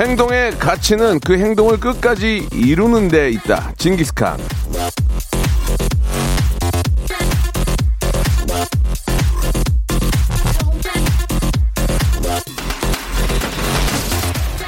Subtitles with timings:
[0.00, 3.70] 행동의 가치는 그 행동을 끝까지 이루는 데 있다.
[3.76, 4.38] 징기스칸.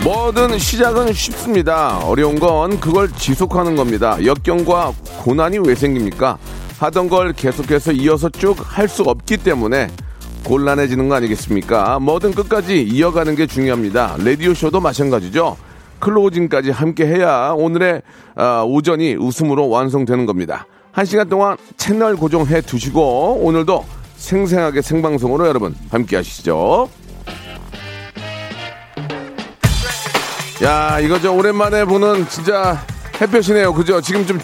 [0.05, 1.99] 뭐든 시작은 쉽습니다.
[1.99, 4.23] 어려운 건 그걸 지속하는 겁니다.
[4.24, 6.39] 역경과 고난이 왜 생깁니까?
[6.80, 9.89] 하던 걸 계속해서 이어서 쭉 할 수 없기 때문에
[10.45, 11.98] 곤란해지는 거 아니겠습니까?
[12.01, 14.16] 뭐든 끝까지 이어가는 게 중요합니다.
[14.18, 15.57] 라디오쇼도 마찬가지죠.
[16.01, 18.02] 클로징까지 함께 해야 오늘의
[18.34, 20.66] 아, 오전이 웃음으로 완성되는 겁니다.
[20.90, 23.84] 한 시간 동안 채널 고정해 두시고 오늘도
[24.16, 26.88] 생생하게 생방송으로 여러분 함께 하시죠.
[30.62, 32.84] 야, 이거 저 오랜만에 보는 진짜
[33.21, 33.73] 햇볕이네요.
[33.74, 34.01] 그죠?
[34.01, 34.38] 지금 좀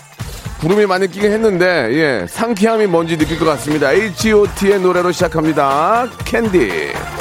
[0.61, 3.93] 구름이 많이 끼긴 했는데, 예, 상쾌함이 뭔지 느낄 것 같습니다.
[3.93, 6.09] H.O.T의 노래로 시작합니다.
[6.25, 7.18] 캔디.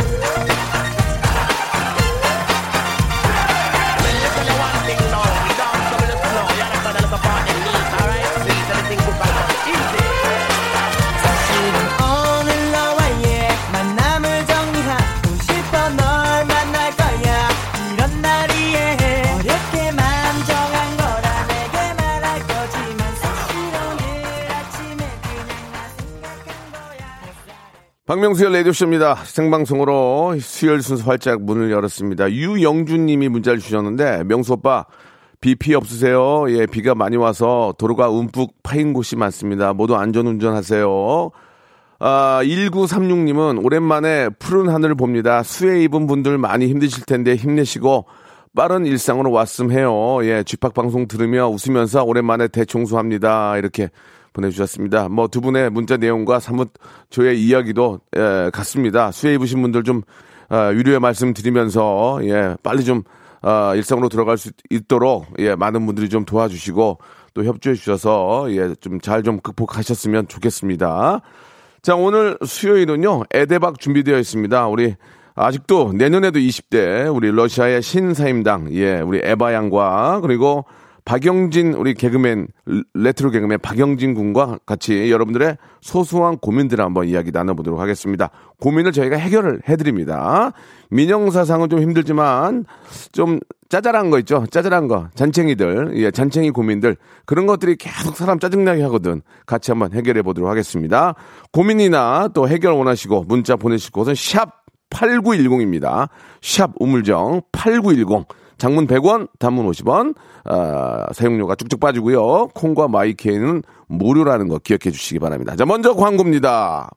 [28.07, 29.15] 박명수의 라디오쇼입니다.
[29.25, 32.31] 생방송으로 수요일 순서 활짝 문을 열었습니다.
[32.31, 34.85] 유영준 님이 문자를 주셨는데, 명수 오빠,
[35.41, 36.45] 비피 없으세요?
[36.47, 39.73] 예, 비가 많이 와서 도로가 움푹 파인 곳이 많습니다.
[39.73, 41.31] 모두 안전운전 하세요.
[41.99, 45.43] 아, 1936 님은 오랜만에 푸른 하늘을 봅니다.
[45.43, 48.05] 수해 입은 분들 많이 힘드실 텐데 힘내시고
[48.55, 50.19] 빠른 일상으로 왔음 해요.
[50.21, 53.57] 예, 쥐팍 방송 들으며 웃으면서 오랜만에 대청소합니다.
[53.57, 53.89] 이렇게
[54.37, 55.09] 보내주셨습니다.
[55.09, 56.71] 뭐 두 분의 문자 내용과 사뭇
[57.09, 59.11] 저의 이야기도 예, 같습니다.
[59.11, 60.01] 수해 입으신 분들 좀
[60.49, 63.03] 아, 위로의 말씀 드리면서 예, 빨리 좀
[63.41, 66.97] 아, 일상으로 들어갈 수 있도록 예, 많은 분들이 좀 도와주시고
[67.33, 71.21] 또 협조해 주셔서 예, 좀잘좀 극복하셨으면 좋겠습니다.
[71.83, 74.67] 자, 오늘 수요일은요, 에데박 준비되어 있습니다.
[74.67, 74.95] 우리,
[75.35, 80.65] 아직도 내년에도 20대, 우리 러시아의 신사임당, 예, 우리 에바 양과, 그리고
[81.07, 82.49] 박영진, 우리 개그맨,
[82.93, 88.29] 레트로 개그맨 박영진 군과 같이 여러분들의 소소한 고민들을 한번 이야기 나눠보도록 하겠습니다.
[88.59, 90.51] 고민을 저희가 해결을 해드립니다.
[90.89, 92.65] 민영사상은 좀 힘들지만,
[93.13, 94.45] 좀 짜잘한 거 있죠?
[94.51, 95.07] 짜잘한 거.
[95.15, 96.97] 잔챙이들, 예, 잔챙이 고민들.
[97.25, 99.21] 그런 것들이 계속 사람 짜증나게 하거든.
[99.45, 101.15] 같이 한번 해결해 보도록 하겠습니다.
[101.53, 106.09] 고민이나 또 해결 원하시고 문자 보내실 곳은 샵 8910입니다.
[106.41, 108.27] 샵 우물정 8910.
[108.57, 112.47] 장문 100원, 단문 50원, 아, 사용료가 쭉쭉 빠지고요.
[112.53, 115.55] 콩과 마이케이는 무료라는 거 기억해 주시기 바랍니다.
[115.55, 116.89] 자, 먼저 광고입니다.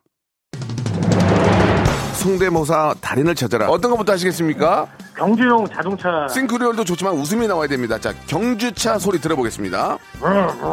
[2.14, 3.68] 성대모사 달인을 찾아라.
[3.70, 4.86] 어떤 것부터 하시겠습니까?
[5.16, 7.98] 경주용 자동차 싱크리얼도 좋지만 웃음이 나와야 됩니다.
[7.98, 9.96] 자, 경주차 소리 들어보겠습니다.
[10.22, 10.70] 안녕하세요.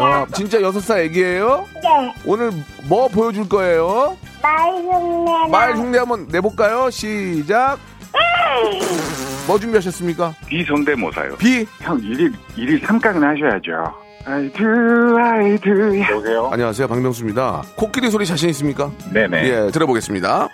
[0.00, 1.66] 와, 진짜 여섯 살 애기예요?
[1.82, 2.52] 네, 오늘
[2.88, 4.16] 뭐 보여줄 거예요?
[4.46, 5.48] 말 흉내.
[5.50, 6.88] 말 흉내 한번 내볼까요?
[6.90, 7.78] 시작.
[9.46, 10.34] 뭐 준비하셨습니까?
[10.46, 11.36] 비성대모사요.
[11.36, 11.66] 비.
[11.80, 13.94] 형 일일 일일 삼각은 하셔야죠.
[14.24, 16.00] I do, I do.
[16.00, 16.48] 여보세요?
[16.52, 17.62] 안녕하세요, 박명수입니다.
[17.76, 18.90] 코끼리 소리 자신 있습니까?
[19.12, 19.44] 네네.
[19.48, 20.48] 예, 들어보겠습니다.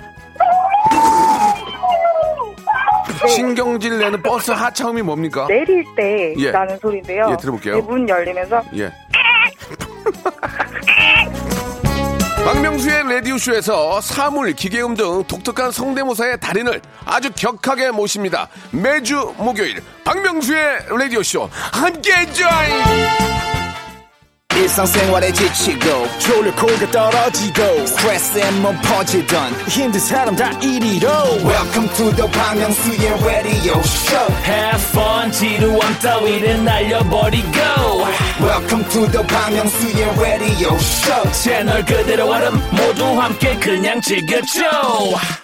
[3.28, 5.46] 신경질 내는 버스 하차음이 뭡니까?
[5.46, 6.50] 내릴 때 예.
[6.50, 7.28] 나는 소리인데요.
[7.30, 7.78] 예, 들어볼게요.
[7.78, 8.92] 이문 열리면서 예.
[12.44, 18.48] 박명수의 라디오쇼에서 사물, 기계음 등 독특한 성대모사의 달인을 아주 격하게 모십니다.
[18.72, 22.72] 매주 목요일 박명수의 라디오쇼 함께 join!
[24.54, 31.08] 일상생활에 지치고, 졸려 코가 떨어지고, 스트레스에 몸 퍼지던, 힘든 사람 다 이리로.
[31.42, 37.48] welcome to the Bang Myung-soo's radio show Have fun 지루함 따위를 날려버리고
[38.42, 41.32] welcome to the Myung-soo's radio show.
[41.32, 44.62] 채널 그대로 얼음 모두 함께 그냥 즐겨줘.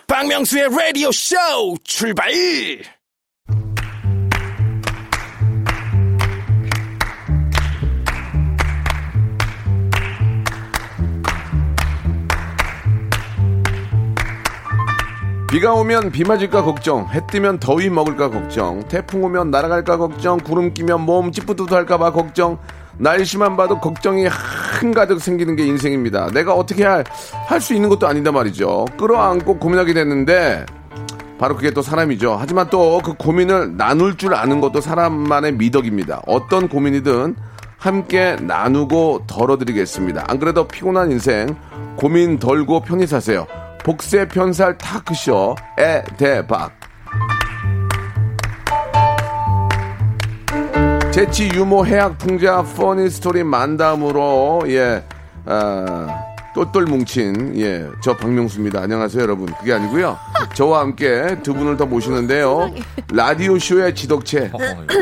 [0.06, 1.36] 박명수의 라디오 쇼
[1.84, 2.32] 출발!
[15.50, 20.74] 비가 오면 비 맞을까 걱정, 해 뜨면 더위 먹을까 걱정, 태풍 오면 날아갈까 걱정, 구름
[20.74, 22.58] 끼면 몸 찌뿌드드할까봐 걱정,
[22.98, 26.30] 날씨만 봐도 걱정이 한가득 생기는 게 인생입니다.
[26.32, 27.04] 내가 어떻게 할
[27.60, 28.84] 수 있는 것도 아니다 말이죠.
[28.98, 30.66] 끌어안고 고민하게 됐는데
[31.38, 32.36] 바로 그게 또 사람이죠.
[32.38, 36.22] 하지만 또 그 고민을 나눌 줄 아는 것도 사람만의 미덕입니다.
[36.26, 37.36] 어떤 고민이든
[37.78, 40.24] 함께 나누고 덜어드리겠습니다.
[40.28, 41.56] 안 그래도 피곤한 인생
[41.96, 43.46] 고민 덜고 편히 사세요.
[43.84, 46.72] 복세 편살 토크쇼 에 대박.
[51.12, 55.02] 재치 유머 해학 풍자 funny story 만담으로 예
[55.46, 56.06] 아,
[56.54, 58.80] 똘똘 뭉친 예 저 박명수입니다.
[58.82, 59.46] 안녕하세요 여러분.
[59.58, 60.16] 그게 아니고요.
[60.54, 62.70] 저와 함께 두 분을 더 모시는데요.
[63.12, 64.52] 라디오 쇼의 지덕체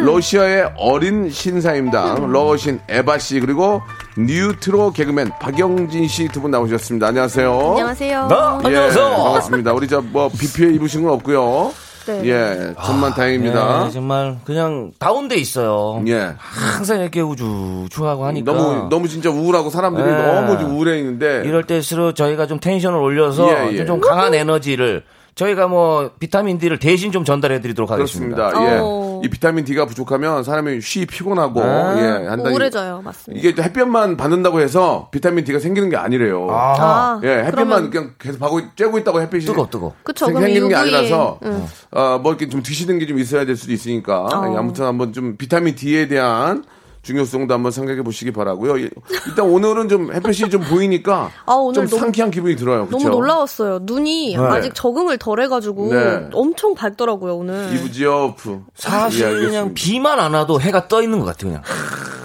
[0.04, 3.82] 러시아의 어린 신사임당 러신 에바 씨 그리고
[4.16, 7.08] 뉴트로 개그맨 박영진 씨 두 분 나오셨습니다.
[7.08, 7.58] 안녕하세요.
[7.70, 8.26] 안녕하세요.
[8.28, 8.60] 나?
[8.62, 9.04] 예, 안녕하세요.
[9.16, 9.72] 반갑습니다.
[9.72, 11.72] 우리 저 뭐 비피에 입으신 건 없고요.
[12.06, 12.22] 네.
[12.24, 13.86] 예, 천만 다행입니다.
[13.86, 16.02] 예, 정말 그냥 다운돼 있어요.
[16.06, 16.34] 예.
[16.38, 20.12] 항상 이렇게 우주주하고 하니까 너무 너무 진짜 우울하고 사람들이 예.
[20.12, 23.76] 너무 좀 우울해 있는데 이럴 때일수록 저희가 좀 텐션을 올려서 예, 예.
[23.78, 25.02] 좀, 좀 강한 에너지를
[25.36, 28.48] 저희가 뭐 비타민 D를 대신 좀 전달해 드리도록 하겠습니다.
[28.48, 28.72] 그렇습니다.
[28.74, 28.78] 예.
[28.80, 29.20] 어.
[29.22, 31.94] 이 비타민 D가 부족하면 사람이 쉬 피곤하고 아.
[31.98, 32.48] 예, 한다.
[32.50, 33.02] 우울해져요.
[33.04, 33.38] 맞습니다.
[33.38, 36.46] 이게 또 햇볕만 받는다고 해서 비타민 D가 생기는 게 아니래요.
[36.50, 39.92] 아, 예, 햇볕만 그냥 계속 하고 쬐고 있다고 햇빛이 뜨거 뜨거.
[40.02, 40.24] 그쵸.
[40.24, 41.66] 생- 그럼 생기는 게 UV, 아니라서 응.
[41.90, 44.52] 어, 뭐 이렇게 좀 드시는 게 좀 있어야 될 수도 있으니까 어.
[44.52, 46.64] 예, 아무튼 한번 좀 비타민 D에 대한
[47.10, 48.80] 중요성도 한번 생각해 보시기 바라고요.
[48.80, 48.90] 예,
[49.28, 52.86] 일단 오늘은 좀 햇볕이 좀 보이니까 아, 오늘 좀 너무- 상쾌한 기분이 들어요.
[52.86, 52.98] 그쵸?
[52.98, 53.78] 너무 놀라웠어요.
[53.82, 56.28] 눈이 아직 적응을 덜 해가지고 네.
[56.32, 57.72] 엄청 밝더라고요, 오늘.
[57.74, 59.72] 이브지오프 사실 예, 그냥.
[59.74, 61.50] 비만 안 와도 해가 떠 있는 것 같아요.
[61.52, 61.62] 그냥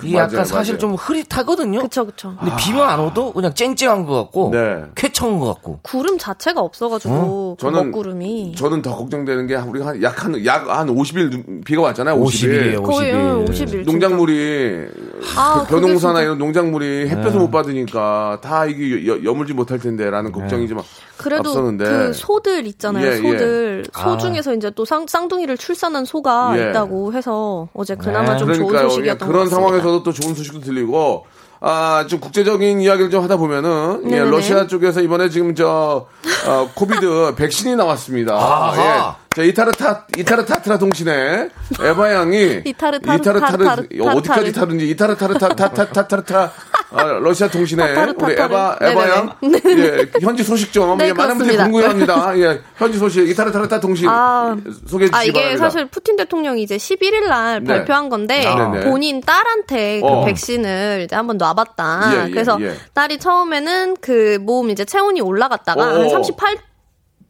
[0.03, 0.79] 이게 맞아요, 약간 사실 맞아요.
[0.79, 1.79] 좀 흐릿하거든요.
[1.83, 2.33] 그쵸, 그쵸.
[2.39, 4.81] 근데 비만 안 와도 그냥 쨍쨍한 것 같고 네.
[4.95, 5.79] 쾌청한 것 같고.
[5.83, 8.55] 구름 자체가 없어가지고, 그 저는- 먹구름이.
[8.55, 12.15] 저는 더 걱정되는 게 우리가 한 약 한 약 한 50일 비가 왔잖아요.
[12.19, 12.73] 50일.
[12.77, 12.83] 50일이에요.
[12.83, 13.45] 거의 50일.
[13.47, 13.85] 50일.
[13.85, 14.70] 농작물이
[15.37, 17.37] 아, 그 벼농사나 이런 농작물이 햇볕을 네.
[17.37, 20.79] 못 받으니까 다 이게 여, 여물지 못할 텐데라는 걱정이 좀
[21.17, 21.85] 그래도 앞서는데.
[21.85, 23.05] 그 소들 있잖아요.
[23.05, 23.17] 예, 예.
[23.17, 23.85] 소들.
[23.93, 24.17] 소 아.
[24.17, 26.69] 중에서 이제 또 쌍, 쌍둥이를 출산한 소가 예.
[26.69, 28.37] 있다고 해서 어제 그나마 네.
[28.37, 28.89] 좀 좋은 그러니까요.
[28.89, 29.55] 소식이었던 그런 것 같습니다.
[29.55, 31.25] 상황에서도 또 좋은 소식도 들리고
[31.63, 34.19] 아, 좀 국제적인 이야기를 좀 하다 보면은 예.
[34.19, 36.07] 러시아 쪽에서 이번에 지금 저
[36.47, 38.33] 어, 코비드 백신이 나왔습니다.
[38.33, 39.17] 아하.
[39.17, 39.20] 예.
[39.33, 41.49] 자, 이타르타 이타르타트라 동신에
[41.81, 44.51] 에바 양이 이타르타- 이타르타르 타르- 어디까지 타르타르.
[44.51, 46.51] 타든지 이타르타르타타타타타타
[46.93, 48.33] 아, 러시아 타타르, 우리.
[48.33, 51.55] 에바 에바 양 예, 현지 소식 좀 네, 예, 많은 분들이.
[51.57, 52.37] 궁금해합니다.
[52.39, 54.57] 예, 현지 소식 이타르타르타 동신 아.
[54.87, 55.63] 소개해 주시기 아, 이게 바랍니다.
[55.63, 57.73] 사실 푸틴 대통령이 이제 11일 날 네.
[57.75, 58.69] 발표한 건데 아.
[58.83, 60.25] 본인 딸한테 그 어.
[60.25, 62.01] 백신을 이제 한번 놔봤다.
[62.15, 62.75] 예, 예, 그래서 예.
[62.93, 65.99] 딸이 처음에는 그몸 이제 체온이 올라갔다가 어.
[65.99, 66.57] 한38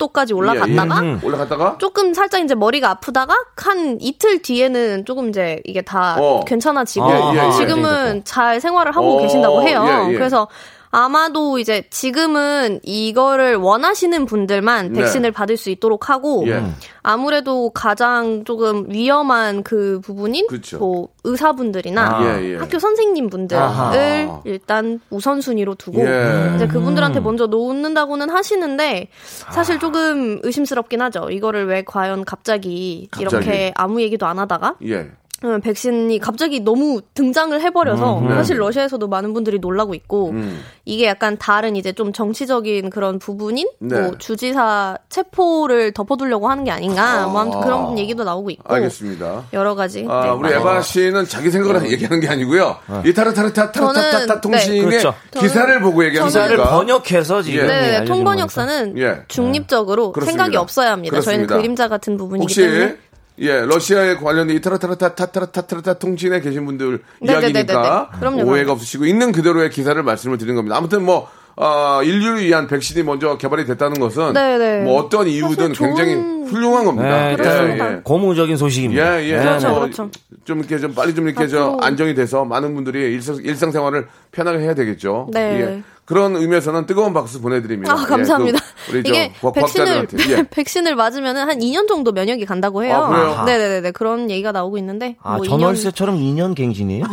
[0.01, 1.25] 도까지 올라갔다가 예, 예.
[1.25, 6.43] 올라갔다가 조금 살짝 이제 머리가 아프다가 한 이틀 뒤에는 조금 이제 이게 다 어.
[6.43, 7.51] 괜찮아지고 예, 예, 예.
[7.51, 9.85] 지금은 잘 생활을 하고 어, 계신다고 해요.
[9.85, 10.13] 예, 예.
[10.13, 10.47] 그래서
[10.91, 15.01] 아마도 이제 지금은 이거를 원하시는 분들만 네.
[15.01, 16.63] 백신을 받을 수 있도록 하고 예.
[17.01, 20.77] 아무래도 가장 조금 위험한 그 부분인 그쵸.
[20.79, 22.23] 뭐 의사분들이나 아.
[22.39, 22.55] 예, 예.
[22.57, 24.41] 학교 선생님분들을 아하.
[24.43, 26.53] 일단 우선순위로 두고 예.
[26.55, 29.07] 이제 그분들한테 먼저 놓는다고는 하시는데
[29.51, 31.29] 사실 조금 의심스럽긴 하죠.
[31.31, 33.21] 이거를 왜 과연 갑자기, 갑자기.
[33.21, 34.95] 이렇게 아무 얘기도 안 하다가 예.
[34.95, 35.15] 음,
[35.63, 38.35] 백신이 갑자기 너무 등장을 해버려서 네.
[38.35, 40.61] 사실 러시아에서도 많은 분들이 놀라고 있고 음.
[40.85, 43.99] 이게 약간 다른 이제 좀 정치적인 그런 부분인 네.
[43.99, 49.45] 뭐 주지사 체포를 덮어두려고 하는 게 아닌가 뭐 아무튼 그런 얘기도 나오고 있고 알겠습니다.
[49.53, 50.51] 여러 가지 아, 네, 우리.
[50.53, 52.77] 에바 씨는 자기 생각을 얘기하는 게 아니고요.
[53.05, 54.85] 이 타르타르타타타타 저는, 통신의 네.
[54.85, 55.15] 그렇죠.
[55.39, 56.75] 기사를 보고 얘기하는 기사를 거니까.
[56.75, 57.67] 번역해서 지금 예.
[57.67, 59.21] 네, 알려주는 통번역사는 예.
[59.27, 60.13] 중립적으로.
[60.23, 61.19] 생각이 없어야 합니다.
[61.19, 61.57] 저희는 그렇습니다.
[61.57, 62.97] 그림자 같은 부분이기 혹시 때문에.
[63.41, 67.59] 예 러시아에 관련된 이 타르타르타타타타타타 통신에 계신 분들 네네네네네.
[67.59, 68.71] 이야기니까 그럼요, 오해가 그럼요.
[68.73, 70.77] 없으시고 있는 그대로의 기사를 말씀을 드리는 겁니다.
[70.77, 74.83] 아무튼 뭐 어, 인류를 위한 백신이 먼저 개발이 됐다는 것은 네네.
[74.83, 76.13] 뭐 어떤 이유든 좋은- 굉장히
[76.49, 77.09] 훌륭한 겁니다.
[77.09, 77.91] 네, 예, 그렇습니다.
[77.93, 77.99] 예.
[78.03, 79.21] 고무적인 소식입니다.
[79.21, 79.37] 예, 예.
[79.37, 80.09] 네, 그렇죠, 뭐 그렇죠.
[80.45, 84.59] 좀 이렇게 좀 빨리 좀 이렇게 저 앞으로- 안정이 돼서 많은 분들이 일상, 일상생활을 편하게
[84.59, 85.27] 해야 되겠죠.
[85.33, 85.61] 네.
[85.61, 85.83] 예.
[86.11, 87.93] 그런 의미에서는 뜨거운 박수 보내드립니다.
[87.93, 88.59] 아, 감사합니다.
[88.89, 90.07] 예, 그 우리 저 이게 과- 백신을.
[90.29, 90.43] 예.
[90.51, 92.95] 백신을 맞으면 한 2년 정도 면역이 간다고 해요.
[92.97, 93.45] 아?
[93.45, 97.05] 네네네 그런 얘기가 나오고 있는데 아, 뭐 전월세처럼 2년 갱신이에요?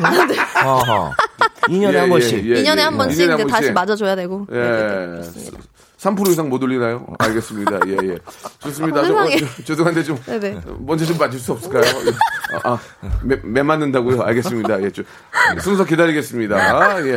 [0.56, 1.12] 아하.
[1.68, 2.44] 2년에 예, 한 번씩.
[2.44, 2.62] 예, 예.
[2.64, 3.72] 2년에 한 번씩 이제 다시 번씩.
[3.74, 4.46] 맞아줘야 되고.
[4.50, 4.56] 예.
[4.56, 5.58] 네네네, 그렇습니다.
[5.98, 7.06] 3% 이상 못 올리나요?
[7.18, 7.78] 알겠습니다.
[7.86, 8.18] 예, 예.
[8.60, 9.00] 좋습니다.
[9.00, 9.26] 어, 저, 어.
[9.58, 10.60] 저, 죄송한데 좀 네네.
[10.80, 11.82] 먼저 좀 맞출 수 없을까요?
[12.64, 12.78] 아, 아
[13.22, 14.22] 매, 매 맞는다고요?
[14.22, 14.82] 알겠습니다.
[14.82, 15.04] 예, 좀
[15.60, 17.06] 순서 기다리겠습니다.
[17.06, 17.16] 예.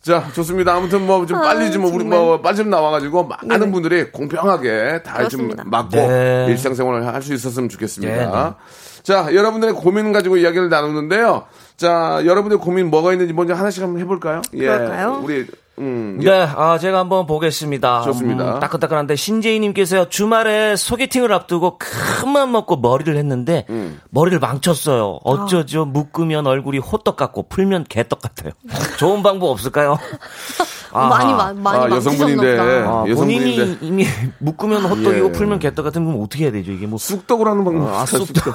[0.00, 0.74] 자, 좋습니다.
[0.74, 2.18] 아무튼 뭐좀 아, 빨리 좀 우리 정말.
[2.18, 3.70] 뭐 빨리 좀 나와가지고 많은 네네.
[3.72, 5.50] 분들이 공평하게 다 좀.
[5.64, 6.46] 맞고 네.
[6.48, 8.14] 일상생활을 할 수 있었으면 좋겠습니다.
[8.14, 9.02] 네, 네.
[9.02, 11.44] 자, 여러분들의 고민 가지고 이야기를 나누는데요.
[11.76, 14.40] 자, 여러분들 고민 뭐가 있는지 먼저 하나씩 한번 해볼까요?
[14.54, 14.58] 예.
[14.66, 15.20] 그럴까요?
[15.22, 15.46] 우리
[15.78, 18.02] 음, 네, 아, 제가 한번 보겠습니다.
[18.02, 18.54] 좋습니다.
[18.56, 24.00] 음, 따끈따끈한데 신재희님께서요 주말에 소개팅을 앞두고 큰 맘 먹고 머리를 했는데 음.
[24.10, 25.20] 머리를 망쳤어요.
[25.24, 25.84] 어쩌죠?
[25.86, 28.52] 묶으면 얼굴이 호떡 같고 풀면 개떡 같아요.
[28.98, 29.96] 좋은 방법 없을까요?
[30.92, 31.08] 아하.
[31.08, 32.58] 많이 마- 많이 아, 여성분인데.
[32.58, 33.14] 아, 여성분인데.
[33.14, 34.06] 본인이 이미
[34.38, 35.32] 묶으면 호떡이고 예.
[35.32, 36.72] 풀면 개떡 같으면 그럼 어떻게 해야 되죠?
[36.72, 37.94] 이게 뭐 쑥떡으로 하는 방법.
[37.94, 38.54] 아, 쑥떡.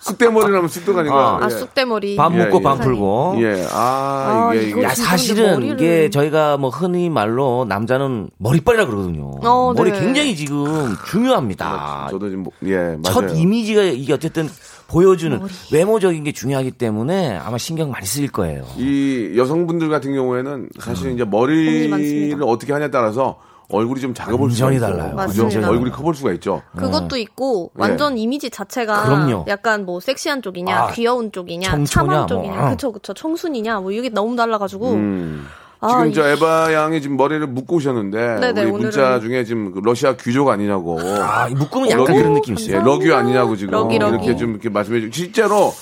[0.00, 1.20] 쑥대머리라면 쑥떡 아닌가요?
[1.20, 1.50] 아, 아, 예.
[1.50, 2.16] 쑥대머리.
[2.16, 2.62] 밥 예, 묶고 예.
[2.62, 3.34] 밥 풀고.
[3.40, 4.82] 예, 아, 아, 이게, 이게.
[4.82, 9.30] 야, 사실은 이게 저희 가 뭐 흔히 말로 남자는 머리빨이라 그러거든요.
[9.44, 10.00] 어, 머리 네.
[10.00, 12.08] 굉장히 지금 중요합니다.
[12.10, 13.02] 저도 지금, 뭐- 예, 맞아요.
[13.02, 14.48] 첫 이미지가 이게 어쨌든
[14.88, 15.38] 보여주는
[15.72, 18.64] 외모적인 게 중요하기 때문에 아마 신경 많이 쓰일 거예요.
[18.76, 22.42] 이 여성분들 같은 경우에는 사실 이제 고민이 머리를.
[22.42, 23.38] 어떻게 하냐에 따라서
[23.70, 24.96] 얼굴이 좀 작아 보일 수가 완전히 있죠.
[24.98, 25.16] 달라요.
[25.28, 25.42] 그죠?
[25.44, 25.68] 맞습니다.
[25.70, 26.62] 얼굴이 커볼 수가 있죠.
[26.74, 29.44] 그것도 있고 완전 이미지 자체가 그럼요.
[29.46, 32.70] 약간 뭐 섹시한 쪽이냐, 아, 귀여운 쪽이냐, 청초냐, 참한 뭐, 쪽이냐, 어.
[32.70, 35.44] 그쵸 그쵸 청순이냐, 뭐 이게 너무 달라가지고 음.
[35.80, 39.44] 아, 지금 이- 저 에바 양이 지금 머리를 묶고 오셨는데 네네, 우리 문자 오늘은- 중에
[39.44, 40.98] 지금 그 러시아 귀족 아니냐고.
[41.00, 42.82] 아, 이 묶으면 약간 러기- 그런 느낌 예, 있어요.
[42.82, 44.14] 러규 아니냐고 지금 러기, 러기.
[44.24, 45.72] 이렇게 좀 이렇게 말씀해 주고 실제로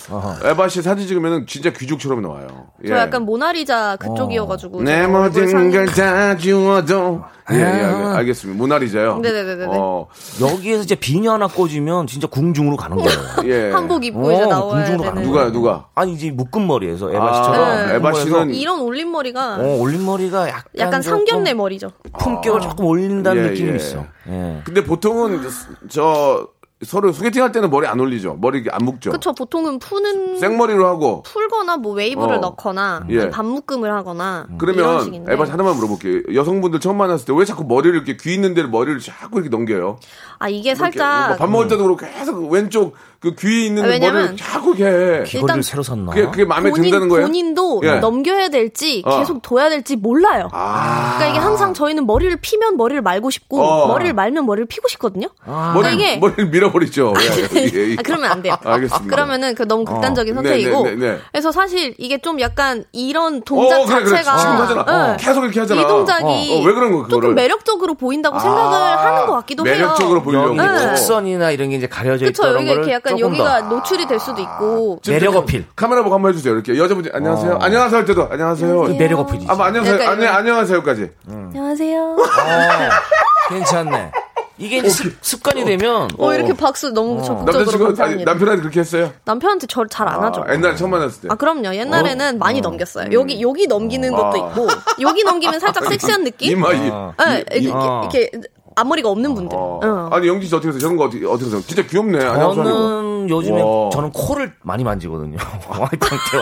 [0.45, 2.47] 에바 씨 사진 찍으면 진짜 귀족처럼 나와요.
[2.85, 2.89] 예.
[2.89, 7.23] 저 약간 모나리자 그쪽이어가지고 내 제가 얼굴 모든 걸 다 지워도
[7.53, 8.15] 예, 예, 아.
[8.17, 8.59] 알겠습니다.
[8.59, 9.19] 모나리자요.
[9.21, 9.67] 네네네네.
[9.69, 10.09] 어,
[10.41, 13.19] 여기에서 이제 비녀 하나 꽂으면 진짜 궁중으로 가는 거예요.
[13.47, 13.71] 예.
[13.71, 15.87] 한복 입고 어, 이제 나와야 되는 가는 누가 누가?
[15.95, 17.95] 아니 이제 묶은 머리에서 에바 아, 씨처럼 네.
[17.95, 21.91] 에바 씨는 이런 올린 머리가 어, 올린 머리가 약간 약간 상견례 머리죠.
[22.19, 23.77] 품격을 조금 올린다는 예, 느낌이 예.
[23.77, 24.05] 있어.
[24.29, 24.61] 예.
[24.65, 25.41] 근데 보통은
[25.89, 26.49] 저
[26.85, 28.37] 서로 소개팅 할 때는 머리 안 올리죠.
[28.39, 29.11] 머리 안 묶죠.
[29.11, 32.39] 그쵸 보통은 푸는 생머리로 하고 풀거나 뭐 웨이브를 어.
[32.39, 33.31] 넣거나 예.
[33.31, 35.33] 반묶음을 하거나 이런 그러면 식인데.
[35.33, 36.23] 에바 씨 하나만 물어볼게요.
[36.35, 39.99] 여성분들 처음 만났을 때 왜 자꾸 머리를 이렇게 귀 있는 데를 머리를 자꾸 이렇게 넘겨요?
[40.39, 44.75] 아 이게 살짝 뭐밥 먹을 때도 그렇고 계속 왼쪽 그귀 있는 아, 왜냐면 머리를 자꾸
[44.77, 44.91] 이렇게 해.
[45.25, 46.13] 귀걸이를 일단 새로 샀나?
[46.13, 47.27] 그게, 그게 마음에 본인, 든다는 거예요?
[47.27, 47.95] 본인도 예.
[47.97, 49.19] 넘겨야 될지 어.
[49.19, 50.49] 계속 둬야 될지 몰라요.
[50.53, 51.15] 아.
[51.17, 53.89] 그러니까 이게 항상 저희는 머리를 피면 머리를 말고 싶고 어.
[53.89, 55.29] 머리를 말면 머리를 피고 싶거든요.
[55.45, 57.15] 머리, 그러니까 이게 머리를 밀어버리죠.
[57.19, 57.97] 예, 예, 예.
[57.99, 58.57] 아, 그러면 안 돼요.
[58.63, 59.15] 알겠습니다.
[59.15, 60.85] 그러면은 그 너무 극단적인 네, 선택이고.
[60.85, 61.19] 네, 네, 네.
[61.33, 64.23] 그래서 사실 이게 좀 약간 이런 동작 어, 그래, 그래.
[64.23, 65.13] 자체가 지금 하잖아.
[65.13, 65.17] 예.
[65.25, 65.81] 계속 이렇게 하잖아.
[65.83, 67.09] 이 동작이 어, 어, 왜 그런 거야, 그거를?
[67.09, 70.25] 조금 매력적으로 보인다고 생각을 아, 하는 것 같기도 매력적으로 해요.
[70.25, 70.57] 보이려고.
[70.57, 70.89] 여기 네.
[70.89, 74.19] 곡선이나 이런 게 이제 가려져 있던 여기 거를 이렇게 약간 조금 여기가 더 노출이 될
[74.21, 75.01] 수도 있고.
[75.07, 75.65] 매력 좀 어필.
[75.77, 76.55] 카메라 보고 한번 해주세요.
[76.55, 77.55] 이렇게 여자분이 안녕하세요.
[77.55, 77.59] 어.
[77.61, 78.81] 안녕하세요 할 때도 안녕하세요.
[78.83, 79.47] 그 매력 어필이지.
[79.49, 80.09] 아, 뭐 안녕하세요.
[80.09, 80.35] 안녕, 이런.
[80.35, 81.11] 안녕하세요까지.
[81.29, 82.03] 안녕하세요.
[82.19, 84.13] 어, 괜찮네.
[84.59, 88.25] 이게 이제 습, 습관이 되면 어, 이렇게 박수 너무 적극적으로 남자친구 아니.
[88.25, 89.13] 남편한테 그렇게 했어요?
[89.25, 90.45] 남편한테 저를 잘 안 하죠.
[90.49, 91.29] 아, 옛날에 처음 만났을 때.
[91.31, 91.75] 아 그럼요.
[91.75, 93.11] 옛날에는 많이 넘겼어요.
[93.13, 94.49] 여기 여기 넘기는 것도 아.
[94.49, 94.67] 있고
[95.03, 96.53] 여기 넘기면 살짝 섹시한 느낌.
[96.53, 96.79] 이마 이.
[96.81, 98.01] 네, 이렇게, 아.
[98.11, 98.31] 이렇게
[98.77, 99.57] 앞머리가 없는 분들.
[99.59, 99.81] 어.
[99.83, 100.09] 응.
[100.13, 102.19] 아니 영지 씨 어떻게 해서 저런 거 어떻게 어떻게 해서 진짜 귀엽네.
[102.21, 103.91] 저는 요즘에 와.
[103.91, 105.39] 저는 코를 많이 만지거든요.
[105.67, 106.39] 와이프한테.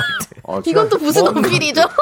[0.47, 1.49] 아, 이건 또 무슨 뭔가-?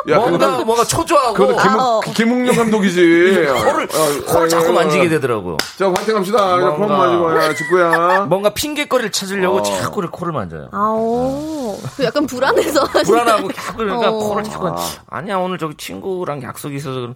[0.08, 2.00] 야, 뭔가 뭔가 초조하고 그것도 김, 아, 어.
[2.00, 3.00] 김웅룡 감독이지.
[3.46, 5.10] 코를 어, 코를 어, 자꾸 어, 만지게 어.
[5.10, 5.56] 되더라고요.
[5.78, 6.56] 자, 화이팅 합시다.
[6.56, 8.20] 이거 폼 뭔가- 마시고, 야, 직구야.
[8.22, 9.62] 뭔가 핑계거리를 찾으려고 어.
[9.62, 10.68] 자꾸 코를 만져요.
[10.72, 12.84] 아오, 그 약간 불안해서.
[13.04, 14.12] 불안하고 자꾸 그러니까 어.
[14.12, 14.74] 코를 자꾸
[15.10, 17.14] 아니야 오늘 저기 친구랑 약속이 있어서 그럼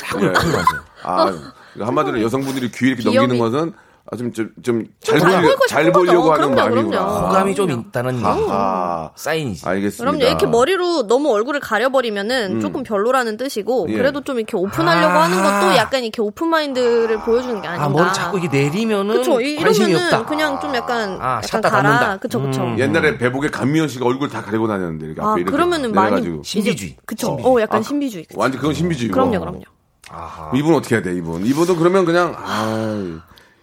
[0.00, 0.32] 자꾸 네.
[0.32, 0.80] 코를 만져요.
[1.04, 1.32] 아,
[1.76, 3.72] 이거 한마디로 여성분들이 귀 이렇게 귀염이- 넘기는 것은
[4.12, 6.32] 아, 좀, 좀, 좀, 잘 잘 보이려, 보이고 잘 거죠.
[6.32, 6.98] 하는 그럼요, 마음이구나.
[7.06, 7.26] 그럼요.
[7.26, 9.66] 호감이 좀 있다는 아, 사인이지.
[9.66, 10.04] 알겠습니다.
[10.12, 10.26] 그럼요.
[10.28, 13.90] 이렇게 머리로 너무 얼굴을 가려버리면은 조금 별로라는 뜻이고, 음.
[13.90, 13.96] 예.
[13.96, 15.22] 그래도 좀 이렇게 오픈하려고 아.
[15.22, 17.86] 하는 것도 약간 이렇게 오픈 마인드를 보여주는 게 아닌가.
[17.86, 19.40] 아 머리 자꾸 이게 내리면은 그쵸.
[19.40, 20.26] 이러면은 없다.
[20.26, 21.70] 그냥 좀 약간, 아, 약간 가라.
[21.82, 22.16] 닫는다.
[22.18, 22.62] 그쵸, 그쵸.
[22.62, 22.78] 음.
[22.78, 25.50] 옛날에 배복에 감미연 씨가 얼굴 다 가리고 다녔는데, 이렇게 아, 앞에 이렇게.
[25.50, 26.30] 그러면은 내려가지고.
[26.36, 26.44] 많이.
[26.44, 26.96] 신비주의.
[27.06, 27.38] 그쵸.
[27.42, 28.26] 어, 약간 신비주의.
[28.36, 29.14] 완전 그건 신비주의고.
[29.14, 29.60] 그럼요, 그럼요.
[30.54, 31.44] 이분 어떻게 해야 돼, 이분?
[31.46, 33.20] 이분은 그러면 그냥, 아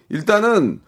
[0.08, 0.80] 일단은,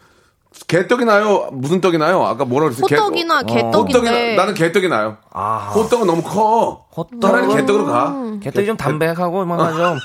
[0.68, 1.48] 개떡이 나요?
[1.52, 2.22] 무슨 떡이 나요?
[2.24, 2.86] 아까 뭐라 그랬어요?
[2.86, 3.42] 개- 호떡이나 어.
[3.42, 3.76] 개떡인데.
[3.98, 4.04] 호떡이
[4.36, 5.16] 나- 나는 개떡이 나요.
[5.32, 5.72] 아.
[5.74, 6.86] 호떡은 너무 커.
[6.94, 8.14] 호떡은- 차라리 개떡으로 가.
[8.40, 9.98] 개떡이 좀 담백하고 뭔가 좀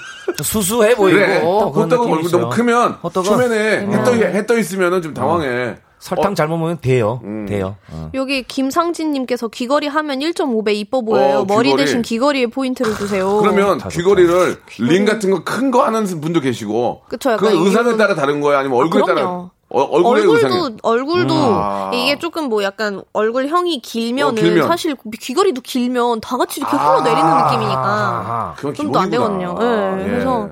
[0.43, 1.41] 수수해 보이고 그래.
[1.43, 2.31] 어, 호떡은 얼굴.
[2.31, 5.77] 너무 크면 호떡은 초면에 해떠 해떠 있으면은 좀 당황해.
[5.99, 7.21] 설탕 어, 잘못 먹으면 돼요.
[7.47, 7.75] 돼요.
[7.91, 8.09] 어.
[8.13, 11.39] 여기 김상진님께서 귀걸이 하면 1.5배 이뻐 보여요.
[11.39, 11.83] 어, 머리 귀걸이.
[11.83, 13.37] 대신 귀걸이에 포인트를 주세요.
[13.41, 17.01] 그러면 다 귀걸이를 링 같은 거 큰 거 하는 분도 계시고.
[17.09, 19.49] 그쵸, 약간 그 의상에 따라 다른 거야 아니면 얼굴에 따라 그럼요.
[19.71, 20.75] 어, 얼굴도 의상에.
[20.81, 21.91] 얼굴도 아.
[21.93, 24.67] 이게 조금 뭐 약간 얼굴형이 길면은 어, 길면.
[24.67, 26.79] 사실 귀걸이도 길면 다 같이 이렇게 아.
[26.97, 28.53] 흘러내리는 느낌이니까 아하.
[28.55, 29.09] 그건 좀또 안.
[29.11, 29.55] 되거든요.
[29.61, 29.65] 예.
[29.99, 30.03] 예.
[30.09, 30.49] 그래서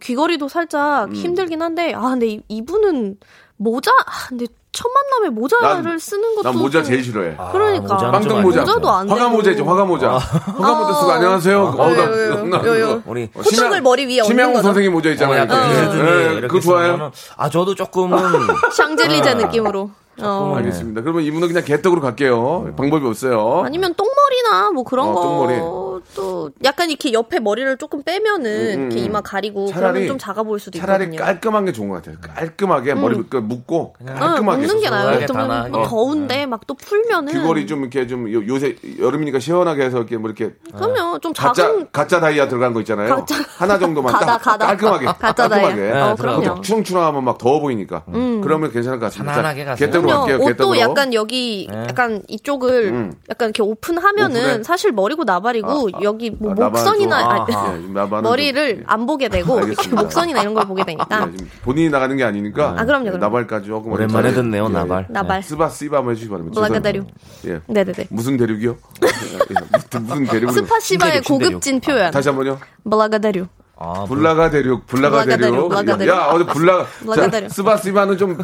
[0.00, 3.16] 귀걸이도 살짝 힘들긴 한데 아 근데 이, 이분은
[3.56, 6.42] 모자, 아, 근데 첫 만남에 모자를 난- 쓰는 것도.
[6.48, 7.36] 난 모자 좀- 제일 싫어해.
[7.52, 7.94] 그러니까.
[7.94, 8.60] 모자는 빵떡 좀 모자.
[8.60, 9.30] 모자도 안 화가 되고.
[9.36, 10.10] 모자 있죠, 화가 모자.
[10.12, 11.62] 화가 모자 쓰고 안녕하세요.
[11.76, 13.02] 어, 나, 요, 나, 요, 요.
[13.06, 14.62] 우리 어, 호떡을 심양- 머리 위에 얹는 거죠.
[14.62, 15.40] 선생님 모자 어, 있잖아요.
[15.40, 15.80] 약간 이렇게.
[15.86, 17.12] 비스듬히 예, 이렇게 그거 좋아요?
[17.36, 18.16] 아 저도 조금은
[18.76, 19.90] 샹젤리제 느낌으로.
[20.22, 20.54] 어.
[20.56, 21.00] 알겠습니다.
[21.02, 22.74] 그러면 이분은 그냥 개떡으로 갈게요.
[22.76, 23.62] 방법이 없어요.
[23.64, 25.22] 아니면 똥머리나 뭐 그런 어, 거.
[25.22, 26.00] 똥머리.
[26.16, 29.04] 또 약간 이렇게 옆에 머리를 조금 빼면은 음, 이렇게 음.
[29.06, 31.22] 이마 가리고 차라리- 그러면 좀 작아 보일 수도 차라리 있거든요.
[31.24, 32.16] 깔끔한 게 좋은 것 같아요.
[32.22, 34.88] 깔끔하게 머리 그 묶고 응, 깔끔하게 묶는 게.
[34.90, 35.68] 나아요.
[35.70, 40.16] 뭐 더운데 막 또 풀면은 귀걸이 좀 이렇게 좀 요- 요새 여름이니까 시원하게 해서 이렇게
[40.16, 43.16] 뭐 이렇게 그러면 좀 가짜 작은 가짜 다이아 들어간 거 있잖아요.
[43.16, 43.34] 가짜.
[43.58, 44.66] 하나 정도만 가다, 딱 가다.
[44.68, 45.66] 깔끔하게 가짜 다이아.
[45.68, 45.90] 깔끔하게.
[46.00, 46.42] 어, 들어가고.
[46.42, 46.60] 그럼요.
[46.62, 48.04] 추렁추렁하면 막 더워 보이니까.
[48.42, 49.32] 그러면 괜찮을 것 같습니다.
[49.34, 49.86] 편안하게 가세요.
[49.86, 50.26] 개떡으로 그럼요.
[50.26, 50.46] 갈게요.
[50.50, 50.78] 옷도.
[50.78, 53.12] 약간 여기 약간 이쪽을 음.
[53.28, 54.62] 약간 이렇게 오픈하면은 오픈해?
[54.62, 57.74] 사실 머리고 나발이고 여기 뭐 아, 목선이나 좀- 아니, 아하.
[57.76, 57.80] 예,
[58.22, 59.58] 머리를 좀- 안 보게 되고.
[59.92, 62.74] 목선이나 이런 걸 보게 되니까 예, 본인이 나가는 게 아니니까.
[62.78, 63.18] 아, 그럼요, 그럼요.
[63.18, 64.32] 나발까지 조금 오랜만에.
[64.32, 64.72] 듣네요, 예, 예.
[64.72, 65.06] 나발.
[65.08, 65.42] 나발.
[65.42, 66.60] спасибо 한번 해주시기 바랍니다.
[66.60, 67.04] Благодарю.
[67.46, 67.60] 예.
[67.66, 68.06] 네네네.
[68.10, 68.76] 무슨 대륙이요?
[69.04, 70.50] 예, 무슨 대륙?
[70.52, 71.50] спасибо의 신대륙, 신대륙.
[71.52, 72.10] 고급진 표현.
[72.10, 72.58] 다시 한번요.
[72.88, 73.46] Благодарю.
[73.82, 75.70] 아, 불라가 대륙, 불라가 블라가 대륙.
[75.70, 76.14] 대륙, 대륙.
[76.14, 77.50] 야, 어디 불라, 블라가 자, 대륙.
[77.50, 78.36] 스바 스바는 좀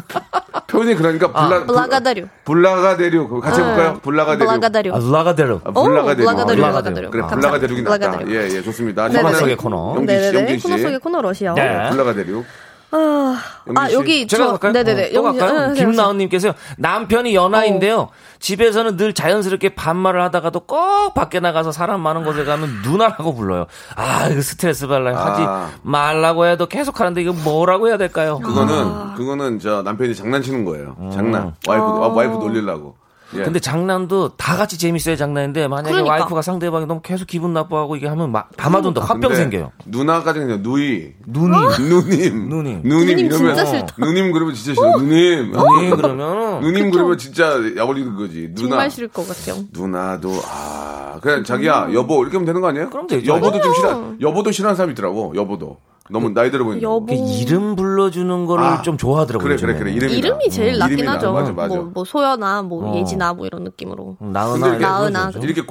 [0.65, 2.27] 표현이 그러니까 불라, 블라가 대륙.
[2.43, 3.39] 불라가 대륙.
[3.41, 3.99] 같이 해볼까요?
[4.01, 4.51] 불라가 대륙.
[4.95, 5.59] 아, 라가데르.
[5.63, 6.25] 아, 불라가 오, 대륙.
[6.25, 6.55] 블라가 대륙, 예.
[6.55, 7.11] 블라가 대륙.
[7.11, 7.35] 그래, 감사합니다.
[7.49, 7.97] 불라가 대륙이 낫다.
[7.99, 8.33] 블라가 대륙.
[8.35, 9.07] 예, 예, 좋습니다.
[9.09, 9.93] 코너 속의 코너.
[9.97, 10.39] 영진 씨, 네네네.
[10.39, 10.63] 영진 씨.
[10.67, 11.53] 코너 속의 코너 러시요.
[11.53, 11.89] 네.
[11.91, 12.43] 불라가 대륙.
[12.91, 13.93] 아, 씨.
[13.95, 14.71] 여기 제가 저 갈까요?
[14.71, 15.07] 네네네.
[15.09, 15.67] 어, 또 영진- 갈까요?
[15.69, 18.09] 응, 김나은님께서 남편이 연하인데요.
[18.39, 23.65] 집에서는 늘 자연스럽게 반말을 하다가도 꼭 밖에 나가서 사람 많은 곳에 가면 누나라고 불러요.
[23.95, 25.15] 아, 이거 스트레스 발라요.
[25.17, 25.69] 하지 아.
[25.81, 28.39] 말라고 해도 계속 하는데 이거 뭐라고 해야 될까요?
[28.39, 30.95] 그거는, 그거는 저 남편이 장난치는 거예요.
[31.11, 31.53] 장난.
[31.67, 32.95] 와이프, 아, 와이프 놀리려고.
[33.35, 33.43] 예.
[33.43, 36.13] 근데 장난도 다 같이 재밌어야 장난인데 만약에 그러니까.
[36.13, 39.71] 와이프가 상대방이 너무 계속 기분 나빠하고 이게 하면 막 담아둔다 화병 근데 생겨요.
[39.85, 41.13] 누나까지 그냥 누이.
[41.25, 41.53] 누님.
[41.89, 42.49] 누님.
[42.49, 42.49] 누님.
[42.49, 43.55] 누님 누님 이러면.
[43.55, 43.95] 진짜 싫다.
[43.97, 44.97] 누님 그러면 진짜 싫어.
[44.97, 45.51] 누님.
[45.57, 48.49] 누님 그러면 누님 그러면 진짜 야버리는 거지.
[48.55, 48.69] 누나.
[48.69, 49.63] 정말 싫을 것 같아요.
[49.73, 52.89] 누나도 아 그냥 자기야 여보 이렇게 하면 되는 거 아니에요?
[52.89, 53.35] 그럼 되죠.
[53.35, 54.13] 여보도 좀 싫어.
[54.21, 55.33] 여보도 싫어하는 사람이 있더라고.
[55.35, 55.77] 여보도
[56.09, 56.81] 너무 나이 들어 보이는.
[56.81, 57.05] 여보.
[57.05, 59.55] 그 이름 불러주는 거를 아, 좀 좋아하더라고요.
[59.57, 59.77] 그래 그래.
[59.77, 61.15] 그래 이름이 이름이 제일 낫긴 이름이 나.
[61.15, 61.33] 하죠.
[61.33, 61.75] 맞아 맞아.
[61.75, 62.95] 뭐, 뭐 소연아, 뭐 어.
[62.97, 64.15] 예진아, 뭐 이런 느낌으로.
[64.19, 65.31] 나은아 나은아.
[65.41, 65.61] 이렇게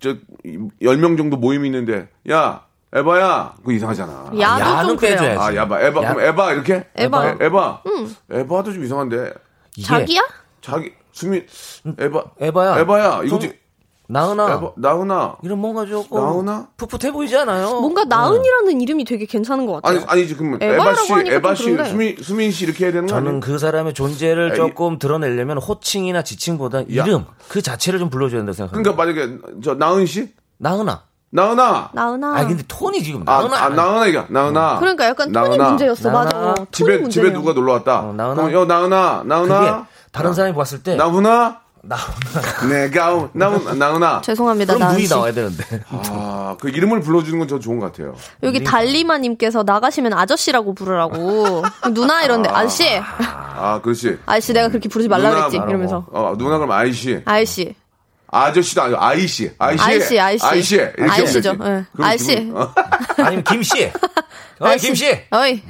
[0.00, 2.62] 공저열명 정도 모임이 있는데 야
[2.94, 4.30] 에바야 그거 이상하잖아.
[4.38, 4.96] 야도 야는 좀.
[4.96, 5.38] 빼줘야지.
[5.38, 6.14] 아 야바 에바 야.
[6.14, 7.26] 그럼 에바 이렇게 에바.
[7.28, 7.82] 에- 에바
[8.30, 9.32] 에바도 좀 이상한데
[9.84, 10.22] 자기야?
[10.60, 11.44] 자기 수민
[11.98, 12.78] 에바 에바야.
[12.80, 13.58] 에바야 이거 좀지
[14.10, 14.52] 나은아.
[14.54, 16.68] 에바 나훈아 이런 뭔가 조금 나훈아?
[16.78, 17.80] 풋풋해 보이지 않아요?
[17.80, 19.98] 뭔가 나은이라는 이름이 되게 괜찮은 것 같아요.
[19.98, 21.90] 아니 아니지 그러면 에바라고 에바 씨 하니까 에바 좀 씨.
[21.90, 23.28] 수민 수민 씨 이렇게 해야 되는 거 아니에요?
[23.28, 26.84] 저는 그 사람의 존재를 아, 이- 조금 드러내려면 호칭이나 지칭보다 야.
[26.88, 28.94] 이름 그 자체를 좀 불러줘야 된다고 생각합니다.
[28.96, 31.02] 그러니까 만약에 저 나은 씨 나은아.
[31.30, 32.38] 나은아 나은아.
[32.38, 33.62] 아 근데 톤이 지금 아, 나은아.
[33.62, 35.68] 아, 나은아 이거 나은아 그러니까 약간 톤이 나은아.
[35.68, 36.10] 문제였어.
[36.10, 36.30] 맞아.
[36.34, 36.54] 나은아.
[36.54, 37.10] 톤이 집에 문제예요.
[37.28, 38.34] 집에 누가 놀러 왔다 어, 나은아.
[38.36, 42.68] 그럼 여 나은아 나은아 다른 사람이 봤을 때 나훈아 나은아.
[42.68, 44.74] 내가 나훈 나은아 죄송합니다.
[44.74, 45.12] 그럼 나은 눈이 씨.
[45.14, 45.64] 나와야 되는데.
[45.90, 51.62] 아 그 이름을 불러주는 건 저 좋은 것 같아요 여기 달리마님께서 나가시면 아저씨라고 부르라고.
[51.94, 56.56] 누나 이런데 아저씨, 아 그렇지 아저씨 내가 그렇게 부르지 말라 누나 그랬지 이러면서 어 누나
[56.58, 57.74] 그럼 아이씨 아저씨,
[58.30, 60.46] 아저씨도 아니고 아이씨 아이씨 아이씨, 아이씨.
[60.46, 61.50] 아이씨 이렇게 아이씨죠.
[61.50, 61.54] 예.
[61.56, 62.36] 그럼 아이씨.
[62.36, 62.70] 기분- 어,
[63.18, 63.90] 아니면 김씨.
[64.60, 65.06] 어이 김씨.
[65.30, 65.62] 어이,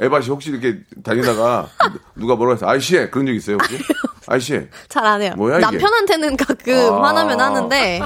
[0.00, 1.66] 에바 씨 혹시 이렇게 다니다가
[2.14, 3.78] 누가 뭐라고 해서 아이씨 그런 적 있어요 혹시
[4.26, 5.34] 아이씨 잘 안 해요.
[5.36, 5.66] 뭐야, 이게?
[5.66, 6.88] 남편한테는 가끔 아.
[6.98, 7.04] 음.
[7.04, 8.00] 화나면 하는데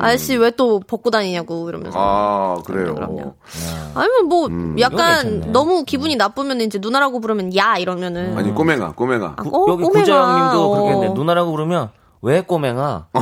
[0.00, 1.98] 아저씨 왜 또 벗고 다니냐고 이러면서.
[2.00, 3.34] 아 그래요 그럼요.
[3.94, 5.52] 아니면 뭐 음, 약간.
[5.52, 10.00] 너무 기분이 나쁘면 이제 누나라고 부르면 야 이러면은 아니 꼬맹아 꼬맹아 아, 어, 여기 꼬맹아.
[10.00, 10.92] 구자영님도 그렇게 어.
[10.94, 13.06] 했는데 누나라고 부르면 왜 꼬맹아?
[13.12, 13.20] 어?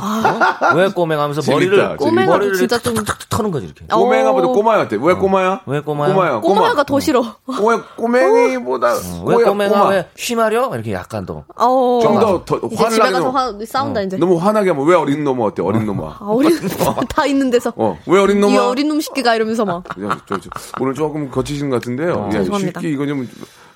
[0.75, 1.97] 왜 꼬맹아 하면서 머리를.
[1.99, 2.95] 꼬맹아도 머리를 진짜 좀-
[3.29, 3.85] 터는 거지 이렇게.
[3.93, 3.99] 어.
[3.99, 6.13] 꼬맹아보다 꼬마였대 왜 꼬마야 왜 꼬마야?
[6.15, 7.21] 꼬마야 꼬마가 더 싫어.
[7.47, 8.87] 왜 꼬맹이보다
[9.27, 9.89] 왜 꼬야, 꼬맹아 꼬마.
[9.91, 10.71] 왜 쉬마려?
[10.75, 11.45] 이렇게 약간 더.
[11.57, 12.01] 어.
[12.03, 14.17] 좀더더 이제 화를 집에 나게 가서 화, 싸운다 이제.
[14.17, 16.51] 너무 화나게 하면 왜 어린 놈아 어때 어린 놈아 아, 어린
[17.09, 17.73] 다 있는 데서.
[17.77, 19.85] 어 왜 어린 이 놈아 어린 놈 새끼가 이러면서 막.
[20.27, 20.39] 저,
[20.81, 22.29] 오늘 조금 거치신 것 같은데요.
[22.33, 22.81] 예, 죄송합니다.
[22.81, 23.29] 쉐키 이거 좀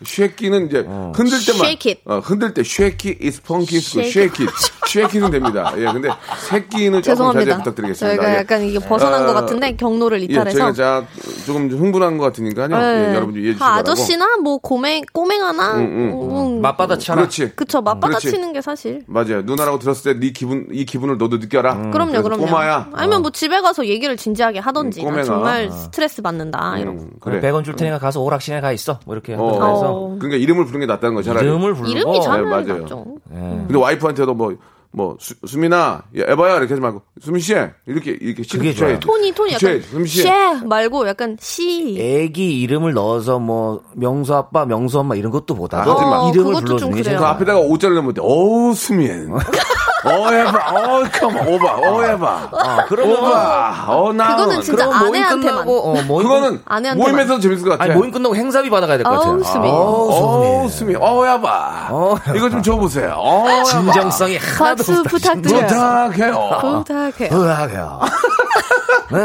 [0.05, 0.79] 쉐키는 이제
[1.15, 2.01] 흔들 때만 Shake it.
[2.07, 4.09] 어, 흔들 때 쉐키 is funky is good.
[4.09, 4.53] Shake 쉐키
[4.89, 5.73] 쉐키는 됩니다.
[5.77, 6.09] 예, 근데
[6.49, 7.11] 새끼는 조금 자제
[7.45, 7.57] 죄송합니다.
[7.59, 8.07] 부탁드리겠습니다.
[8.23, 8.39] 저희가 예.
[8.39, 10.59] 약간 이게 벗어난 어, 것 같은데 경로를 예, 이탈해서.
[10.59, 11.07] 저희가 자,
[11.47, 12.69] 조금 좀 흥분한 것 같으니까요.
[12.73, 13.15] 예, 네.
[13.15, 13.91] 여러분 좀 이해해 주시기 아, 바라고.
[13.91, 17.15] 아저씨나 뭐 고맹 꼬맹아나 음, 맞받아치라.
[17.17, 17.53] 그렇지.
[17.55, 18.53] 그쵸 맞받아치는 그렇지.
[18.55, 19.03] 게 사실.
[19.07, 19.43] 맞아요.
[19.43, 21.91] 누나라고 들었을 때 네 기분 이 기분을 너도 느껴라.
[21.91, 22.47] 그럼요, 그래서 그럼요.
[22.47, 22.89] 꼬마야.
[22.93, 25.01] 아니면 뭐 집에 가서 얘기를 진지하게 하던지.
[25.01, 25.25] 음, 꼬맹아.
[25.25, 26.79] 정말 스트레스 받는다.
[26.79, 26.99] 이런.
[26.99, 27.41] 음, 그래.
[27.41, 27.51] 그래.
[27.53, 28.99] 100원 줄 테니까 가서 오락실에 가 있어.
[29.07, 30.17] 뭐 이렇게 어, 해서 어.
[30.19, 31.47] 그러니까 이름을 부르는 게 낫다는 거 차라리.
[31.47, 32.83] 이름을 부르고 이름이 잘 네, 맞아요.
[32.83, 33.05] 맞죠.
[33.29, 34.55] 근데 와이프한테도 뭐
[34.93, 37.55] 뭐 수, 수민아, 야, 에바야 이렇게 하지 말고 수민 씨
[37.87, 38.99] 이렇게 이렇게 씨 그게 좋아요.
[38.99, 40.23] 톤이 톤이 약간 수민 씨.
[40.23, 41.97] 쉐 말고 약간 시.
[42.01, 46.23] 애기 이름을 넣어서 뭐 명수 아빠, 명수 엄마 이런 것도 보다 하지 마.
[46.23, 47.19] 어, 이름을 불러주는 게 그래요.
[47.21, 47.25] 그.
[47.25, 48.21] 앞에다가 오자를 넣으면 돼.
[48.21, 49.33] 어우 수민.
[50.05, 52.49] 어 에바, 어 컴, 오바, 어 에바.
[52.53, 54.37] 아, 그러면 오바, 어 나은.
[54.37, 55.41] 그거는 진짜 아내한테만.
[55.41, 57.13] 끝나고 어, 모임 그거는 아내한테만.
[57.15, 57.85] 모임에서 재밌을 것 같아.
[57.85, 59.33] 아니 모임 끝나고 행사비 받아가야 될 것 같아요.
[59.35, 59.71] 아우, 수민.
[59.71, 61.89] 어우 수민, 어 야바.
[61.91, 63.15] 어, 이거 좀 줘보세요.
[63.17, 63.63] 어.
[63.65, 65.11] 진정성이 하나도 박수 없다.
[65.11, 65.67] 부탁드려요.
[65.67, 66.51] 부탁해요.
[66.61, 67.31] 부탁해요.
[67.39, 68.01] 으악해요.
[69.13, 69.19] 네.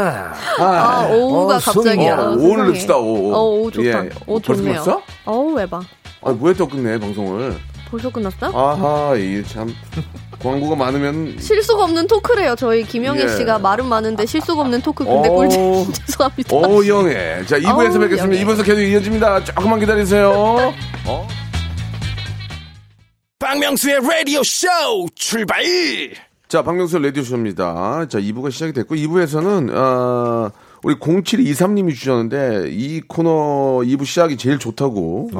[0.58, 2.08] 아, 오우가 어, 갑자기.
[2.08, 2.72] 어, 오를 세상에.
[2.72, 3.32] 냅시다, 오.
[3.34, 3.86] 어, 오 좋다.
[4.04, 4.10] 예.
[4.26, 5.02] 오 벌써 좋네요.
[5.24, 5.80] 어우, 에바.
[6.24, 7.56] 아, 뭐에 또 끝내, 방송을.
[7.90, 8.46] 벌써 끝났어?
[8.52, 9.72] 아하, 이 참.
[10.40, 11.36] 광고가 많으면.
[11.38, 12.54] 실수가 없는 토크래요.
[12.56, 13.28] 저희 김영애 예.
[13.28, 15.32] 씨가 말은 많은데 실수가 없는 토크 근데 어.
[15.32, 16.56] 꿀잼 죄송합니다.
[16.56, 17.44] 오, 영애.
[17.46, 18.40] 자, 2부에서 어우, 뵙겠습니다.
[18.40, 18.44] 영애.
[18.44, 19.44] 2부에서 계속 이어집니다.
[19.44, 20.74] 조금만 기다리세요.
[23.38, 24.66] 박명수의 라디오 쇼
[25.14, 25.62] 출발
[26.48, 28.06] 자, 박명수 라디오 쇼입니다.
[28.08, 30.50] 자, 2부가 시작이 됐고, 2부에서는, 어,
[30.86, 35.30] 우리 0723님이 주셨는데, 이 코너 2부 시작이 제일 좋다고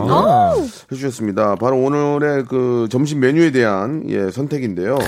[0.90, 1.54] 해주셨습니다.
[1.54, 4.98] 바로 오늘의 그 점심 메뉴에 대한, 예, 선택인데요.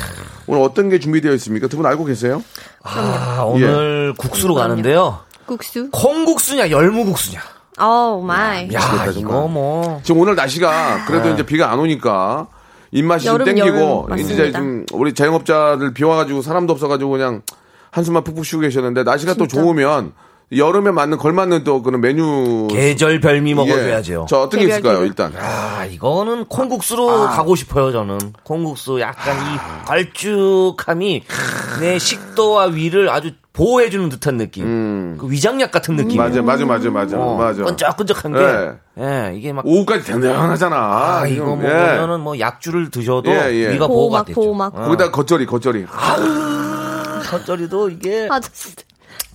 [0.46, 1.66] 오늘 어떤 게 준비되어 있습니까?
[1.66, 2.40] 두 분 알고 계세요?
[2.84, 5.18] 아, 오늘 국수로 가는데요.
[5.44, 5.90] 국수.
[5.90, 7.40] 콩국수냐 열무국수냐.
[7.80, 8.72] Oh my.
[8.72, 9.48] 야 미치겠다, 이거 정말.
[9.50, 12.46] 뭐 지금 오늘 날씨가 그래도 이제 비가 안 오니까,
[12.92, 14.52] 입맛이 좀 여름, 땡기고, 여름, 이제.
[14.52, 17.42] 좀, 우리 자영업자들 비 와가지고 사람도 없어가지고 그냥
[17.90, 19.60] 한숨만 푹푹 쉬고 계셨는데, 날씨가 또 진짜.
[19.62, 20.12] 좋으면,
[20.56, 23.54] 여름에 맞는, 걸맞는 또 그런 메뉴 계절 별미 예.
[23.54, 24.26] 먹어줘야죠.
[24.30, 25.04] 자, 어떤 게 있을까요.
[25.04, 25.32] 일단?
[25.38, 28.18] 아, 이거는 콩국수로 가고 싶어요, 저는.
[28.44, 31.22] 콩국수 약간 이 걸쭉함이
[31.80, 35.18] 내 식도와 위를 아주 보호해주는 듯한 느낌.
[35.18, 36.16] 그 위장약 같은 느낌.
[36.16, 37.64] 맞아, 맞아, 맞아, 맞아, 어, 맞아.
[37.64, 38.38] 끈적끈적한 게.
[38.40, 38.72] 예.
[39.00, 39.66] 예, 이게 막.
[39.66, 40.76] 오후까지 든든하잖아.
[40.76, 41.48] 아, 이거 예.
[41.48, 43.72] 먹으면은 뭐 약주를 드셔도 예, 예.
[43.74, 44.40] 위가 보호가 보호막, 되죠.
[44.40, 44.74] 보호막.
[44.74, 44.82] 어.
[44.84, 45.86] 거기다 겉절이, 겉절이.
[47.28, 48.74] 겉절이도 이게 아저씨.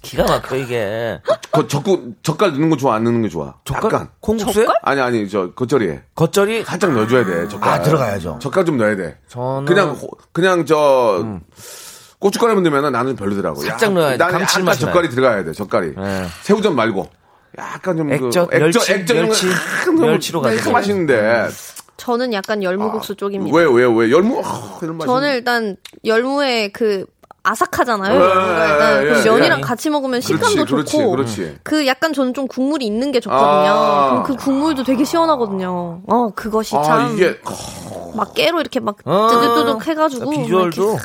[0.04, 1.20] 기가 막혀, 이게.
[1.52, 3.56] 거, 젓국, 젓갈 넣는 거 좋아, 안 넣는 거 좋아?
[3.74, 4.10] 약간.
[4.20, 4.68] 콩국수에?
[4.84, 6.04] 아니, 아니, 저, 겉절이에.
[6.14, 7.74] 겉절이 살짝 넣어줘야 돼, 젓갈.
[7.74, 8.38] 아, 들어가야죠.
[8.42, 9.18] 젓갈 좀 넣어야 돼.
[9.30, 11.26] 저는 그냥, 호- 그냥 저,
[12.20, 13.62] 고춧가루 넣으면 나는 별로더라고.
[13.62, 14.18] 살짝 약- 넣어야지.
[14.18, 15.94] 나는 약간 감칠맛이 젓갈이 들어가야 돼, 젓갈이.
[15.98, 16.26] 예.
[16.42, 17.10] 새우젓 말고.
[17.58, 20.58] 약간 좀 액젓, 그, 멸치, 액젓, 멸치, 액젓 멸치로.
[20.58, 21.48] 참 맛있는데.
[21.96, 23.56] 저는 약간 열무국수 쪽입니다.
[23.56, 24.12] 왜, 왜, 왜?
[24.12, 25.08] 열무, 어, 이런 맛이.
[25.08, 27.06] 저는 일단 열무에 그
[27.44, 28.22] 아삭하잖아요.
[28.22, 29.24] 예, 예, 그 예.
[29.30, 31.58] 면이랑 같이 먹으면 식감도 그렇지, 좋고 그렇지.
[31.64, 33.46] 그 약간 저는 좀 국물이 있는 게 좋거든요.
[33.46, 34.10] 아.
[34.10, 36.02] 그럼 그 국물도 되게 시원하거든요.
[36.08, 37.38] 어 그것이 아, 참 이게,
[38.16, 39.28] 막 깨로 이렇게 막 어.
[39.30, 40.98] 뚜둑뚜둑 해가지고 막 비주얼도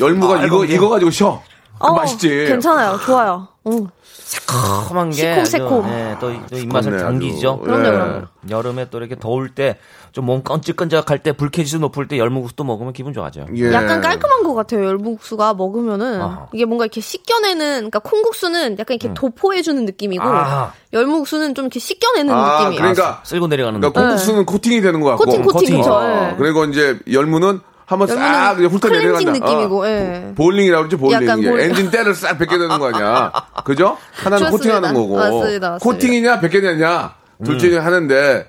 [0.00, 1.42] 열무가 아, 이거, 이거 이거 가지고 쉬어.
[1.78, 2.28] 그 어, 맛있지.
[2.46, 2.98] 괜찮아요.
[3.04, 3.48] 좋아요.
[3.66, 3.88] 응.
[4.02, 5.88] 새콤한 게 새콤새콤.
[5.88, 7.58] 예, 또, 또 입맛을 당기죠.
[7.60, 7.90] 그럼요, 예.
[7.90, 8.26] 그럼요.
[8.48, 9.78] 여름에 또 이렇게 더울 때
[10.12, 13.46] 좀 몸 끈적끈적할 때 불쾌지수 높을 때 열무국수 또 먹으면 기분 좋아져요.
[13.56, 13.72] 예.
[13.72, 14.84] 약간 깔끔한 것 같아요.
[14.84, 16.46] 열무국수가 먹으면은 아하.
[16.52, 20.72] 이게 뭔가 이렇게 씻겨내는 그러니까 콩국수는 약간 이렇게 도포해주는 느낌이고 아하.
[20.92, 22.80] 열무국수는 좀 이렇게 씻겨내는 아, 느낌이에요.
[22.94, 24.00] 그러니까, 쓸고 내려가는 그러니까.
[24.00, 25.24] 콩국수는 코팅이 되는 것 같고.
[25.24, 25.80] 코팅 코팅.
[25.82, 26.36] 어, 예.
[26.36, 29.32] 그리고 이제 열무는 한번 싹 훑어 내려간다.
[29.32, 29.86] 느낌이고, 어.
[29.86, 30.32] 예.
[30.36, 31.22] 보링이라고 그러지 보링.
[31.28, 31.48] 약간 예.
[31.50, 33.32] 볼- 엔진 때를 싹 벗게 되는 거 아니야.
[33.64, 33.96] 그죠?
[34.12, 34.78] 하나는 좋습니다.
[34.80, 35.16] 코팅하는 거고.
[35.16, 35.78] 맞습니다, 맞습니다.
[35.78, 38.46] 코팅이냐 벗겨내냐 둘 중에 하는데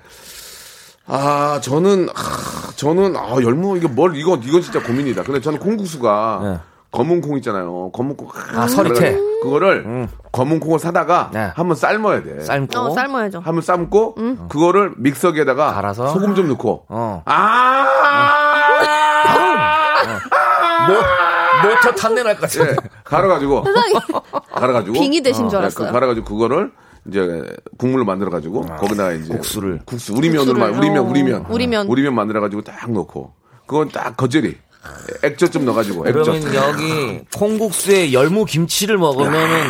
[1.06, 5.22] 아 저는 아, 저는 아 열무 이게 뭘 이거 이건 진짜 고민이다.
[5.22, 6.58] 근데 저는 콩국수가 네.
[6.92, 7.90] 검은 콩 있잖아요.
[7.92, 8.28] 검은 콩.
[8.56, 9.18] 아, 서리태.
[9.42, 11.50] 그거를 검은 콩을 사다가 네.
[11.54, 12.40] 한번 삶아야 돼.
[12.40, 12.78] 삶고.
[12.78, 13.40] 어, 삶아야죠.
[13.40, 14.14] 한번 삶고
[14.48, 16.08] 그거를 믹서기에다가 갈아서.
[16.08, 17.22] 소금 좀 넣고 어.
[17.26, 17.86] 아
[20.86, 22.70] 모, 모터 탄내 날 것 같아.
[22.70, 23.64] 예, 갈아가지고
[24.54, 25.86] 갈아가지고 빙이 되신 줄 예, 알았어요.
[25.86, 26.72] 그 갈아가지고 그거를
[27.08, 27.42] 이제
[27.78, 29.80] 국물로 만들어 가지고 거기다가 이제 국수를.
[29.84, 31.86] 국수 우리면으로 만 국수를, 우리면 어, 우리면 우리면.
[31.88, 33.32] 우리면 만들어 가지고 딱 넣고
[33.66, 34.56] 그건 딱 겉절이
[35.22, 39.66] 액젓 좀 넣어가지고 액젓 그러면 여기 콩국수에 열무 김치를 먹으면은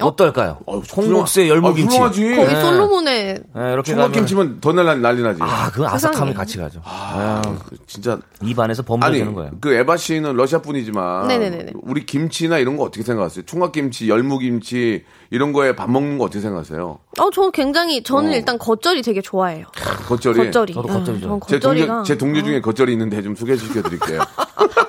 [0.00, 0.58] 어떨까요?
[0.66, 1.96] 어우, 콩국수에 열무 아, 김치.
[1.96, 2.34] 훌륭하지.
[2.36, 2.60] 거기 네.
[2.60, 5.38] 솔로몬의 예, 이렇게 총각 가면 김치면 더 난리 난리 나지.
[5.42, 6.34] 아, 그 아삭함이.
[6.34, 6.80] 같이 가죠.
[6.84, 7.40] 아,
[7.86, 9.52] 진짜 입안에서 버무려지는 거예요.
[9.60, 11.72] 그 에바 씨는 러시아 분이지만 네네네네.
[11.82, 13.44] 우리 김치나 이런 거 어떻게 생각하세요?
[13.46, 16.98] 총각 김치, 열무 김치 이런 거에 밥 먹는 거 어떻게 생각하세요?
[17.18, 18.34] 어, 저는 굉장히 저는 어.
[18.34, 19.64] 일단 겉절이 되게 좋아해요.
[20.06, 20.36] 겉절이.
[20.38, 20.74] 겉절이.
[20.74, 24.20] 저도 응, 겉절이 저는 제 동료 제 동료 중에 겉절이 있는데 좀 소개시켜 드릴게요.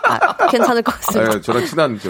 [0.03, 1.35] 아, 괜찮을 것 같습니다.
[1.35, 2.09] 예, 저랑 친한 저,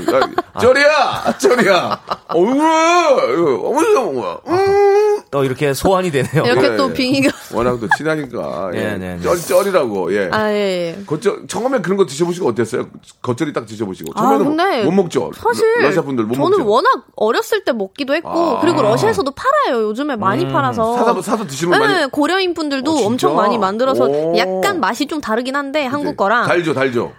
[0.54, 2.02] 아, 쩌리야, 쩌리야.
[2.30, 4.38] 어이구, 어이구, 뭐야?
[4.48, 5.03] 음.
[5.34, 6.44] 또 이렇게 소환이 되네요.
[6.46, 6.94] 이렇게 예, 또 예.
[6.94, 8.70] 빙의가 워낙 또 친하니까.
[8.76, 8.78] 예.
[8.78, 9.22] 네, 네, 네.
[9.22, 10.14] 쩔, 쩔이라고.
[10.16, 10.30] 예.
[10.32, 11.04] 아, 예, 예.
[11.08, 12.88] 겉절 처음에 그런 거 드셔보시고 어땠어요?
[13.24, 14.12] 겉절이 딱 드셔보시고.
[14.16, 15.32] 아, 처음에는 근데 못 먹죠.
[15.36, 16.68] 사실 러- 러시아 분들 못 저는 먹죠.
[16.70, 18.60] 워낙 어렸을 때 먹기도 했고 아.
[18.62, 19.82] 그리고 러시아에서도 팔아요.
[19.90, 20.96] 요즘에 많이 팔아서.
[20.98, 23.06] 사서 사서 드시면 네, 많이 고려인 분들도 어?
[23.08, 24.38] 엄청 많이 만들어서 오.
[24.38, 27.12] 약간 맛이 좀 다르긴 한데 한국 거랑 달죠, 달죠.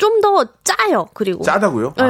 [0.00, 1.06] 좀 더 짜요.
[1.14, 1.94] 그리고 짜다고요?
[1.96, 2.04] 네,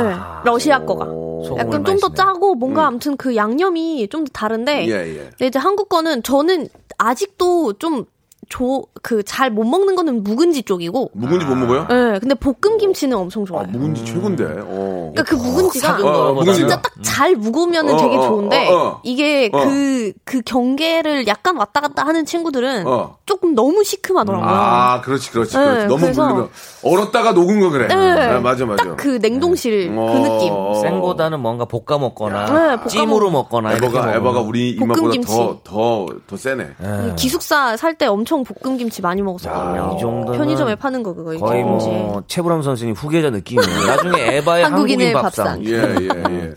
[0.45, 1.57] 러시아 거가 오.
[1.59, 2.13] 약간 좀 더.
[2.15, 4.91] 짜고 뭔가 아무튼 그 양념이 좀 다른데 음.
[4.91, 5.29] 예, 예.
[5.31, 8.05] 근데 이제 한국 거는 저는 아직도 좀
[8.49, 11.87] 조 그 잘 못 먹는 거는 묵은지 쪽이고 묵은지 못 먹어요?
[11.89, 13.67] 네, 근데 볶음 김치는 엄청 아, 좋아요.
[13.69, 14.45] 묵은지 최고인데.
[14.45, 15.13] 어.
[15.15, 16.55] 그러니까 그 묵은지가 어, 묵은지가.
[16.55, 19.01] 진짜 딱 잘 묵으면은 어, 되게 어, 좋은데 어, 어.
[19.05, 19.59] 이게 어.
[19.65, 23.17] 그그 경계를 약간 왔다 갔다 하는 친구들은 어.
[23.25, 24.49] 조금 너무 시큼하더라고요.
[24.49, 25.87] 아, 그렇지, 그렇지, 네, 그렇지.
[25.87, 26.49] 너무 그래서-
[26.83, 27.89] 얼었다가 녹은 거 그래.
[27.89, 27.95] 네.
[27.95, 28.85] 아, 맞아, 맞아.
[28.85, 30.13] 딱 그 냉동실 어.
[30.13, 30.83] 그 느낌.
[30.83, 34.15] 생보다는 뭔가 볶아 먹거나 네, 볶아 찜으로 먹- 먹거나 에버가.
[34.17, 35.35] 에버가 우리 입맛보다 볶음김치.
[35.65, 36.69] 더더더 세네.
[36.79, 37.15] 네.
[37.17, 39.95] 기숙사 살 때 엄청 볶음 김치 많이 먹었었거든요.
[39.97, 41.87] 이 정도면 편의점에 파는 거 그거 거의 김치.
[41.89, 43.87] 뭐 최불암 선생님 후계자 느낌이에요.
[43.87, 45.47] 나중에 에바의 한국인의 한국인 밥상.
[45.47, 45.65] 밥상.
[45.67, 46.55] 예, 예, 예.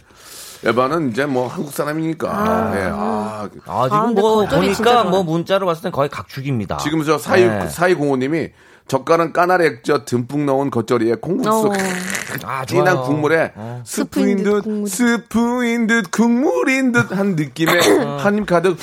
[0.69, 2.29] 에바는 이제 뭐 한국 사람이니까.
[2.31, 2.73] 아.
[2.77, 5.03] 예, 아, 아, 아, 지금 근데 뭐 보니까.
[5.03, 6.77] 뭐 문자로 봤을 땐 거의 각축입니다.
[6.77, 7.67] 지금 저 사이 네.
[7.67, 8.49] 사이 공호님이
[8.87, 11.71] 젓가락 까나리 액젓 듬뿍 넣은 겉절이에 콩국수 어.
[12.43, 13.01] 아, 진한.
[13.01, 13.51] 국물에
[13.83, 14.89] 스프인 스프인 듯듯 국물이.
[14.89, 17.75] 스프인 듯 국물인 듯 한 느낌의
[18.19, 18.77] 한 입 가득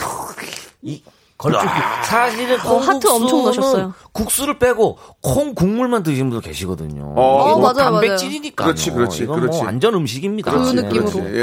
[0.83, 1.03] 이
[1.41, 1.65] 걸쭉이
[2.05, 3.95] 사실은 어, 하트 엄청 넣으셨어요.
[4.13, 7.15] 국수를 빼고 콩 국물만 드시는 분도 계시거든요.
[7.17, 8.65] 어, 뭐 맞아요, 단백질이니까.
[8.65, 9.57] 그렇지, 그렇지, 이건 그렇지.
[9.59, 10.53] 뭐 완전 음식입니다.
[10.53, 10.83] 그 네.
[10.83, 11.11] 느낌으로.
[11.11, 11.35] 그렇지.
[11.35, 11.41] 예,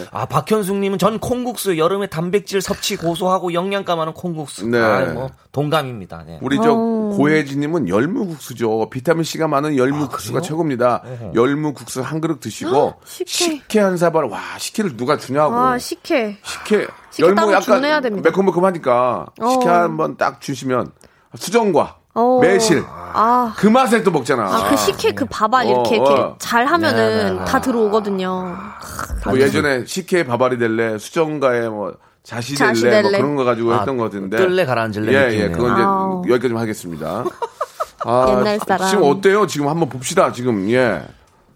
[0.00, 0.04] 예.
[0.10, 4.66] 아 박현숙님은 전 콩국수 여름에 단백질 섭취 고소하고 영양가 많은 콩국수.
[4.68, 4.78] 네.
[4.78, 6.24] 아, 뭐 동감입니다.
[6.26, 6.38] 네.
[6.40, 7.14] 우리 저 어.
[7.16, 8.88] 고혜진님은 열무국수죠.
[8.88, 11.02] 비타민 C가 많은 아, 열무국수가 최고입니다.
[11.34, 13.26] 열무국수 한 그릇 드시고 식혜.
[13.26, 14.24] 식혜 한 사발.
[14.24, 15.54] 와 식혜를 누가 주냐고.
[15.54, 16.38] 아 식혜.
[16.42, 16.86] 식혜.
[17.14, 18.28] 식혜 주문해야 됩니다.
[18.30, 19.72] 매콤매콤하니까 식혜 어.
[19.72, 20.90] 한번 딱 주시면
[21.36, 22.38] 수정과 어.
[22.40, 23.54] 매실 아.
[23.56, 24.44] 그 맛에 또 먹잖아.
[24.44, 26.36] 아, 그 식혜 그 밥알 이렇게 어, 이렇게 어.
[26.38, 28.56] 잘 하면은 네, 다 들어오거든요.
[29.24, 33.18] 뭐 예전에 식혜 밥알이 될래 수정가에 뭐 자시 될래 자시 뭐 될래.
[33.18, 34.36] 그런 거 가지고 아, 했던 것 같은데.
[34.36, 35.48] 뜰래 가라앉을래 예, 예.
[35.48, 35.52] 느낌이네요.
[35.56, 36.22] 그건 이제 아우.
[36.28, 37.24] 여기까지만 하겠습니다.
[38.06, 38.88] 아, 옛날 사람.
[38.88, 39.46] 지금 어때요?
[39.46, 40.32] 지금 한번 봅시다.
[40.32, 41.02] 지금 예.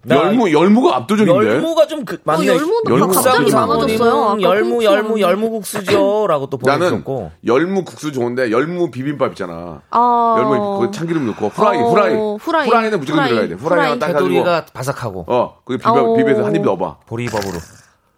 [0.03, 1.47] 나- 열무 열무가 압도적인데.
[1.49, 2.47] 열무가 좀 그, 많네.
[2.47, 3.51] 열무도 열무 갑자기.
[3.51, 4.37] 많아졌어요.
[4.41, 5.21] 열무, 열무, 많은데.
[5.21, 7.31] 열무 국수죠라고 또 나는 보내주셨고.
[7.45, 9.81] 열무 국수 좋은데 열무 비빔밥 있잖아.
[9.89, 10.35] 아.
[10.39, 12.67] 열무 그 참기름 넣고 후라이 어, 후라이 후라이.
[12.67, 13.29] 후라이는 무조건 후라이.
[13.29, 13.55] 들어가야 돼.
[13.55, 13.99] 후라이 하나 후라이.
[13.99, 16.15] 딱 가지고 바삭하고 어 그게 비벼 어.
[16.15, 16.97] 비벼서 한 입 넣어봐.
[17.05, 17.57] 보리밥으로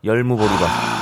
[0.06, 1.01] 열무 보리밥.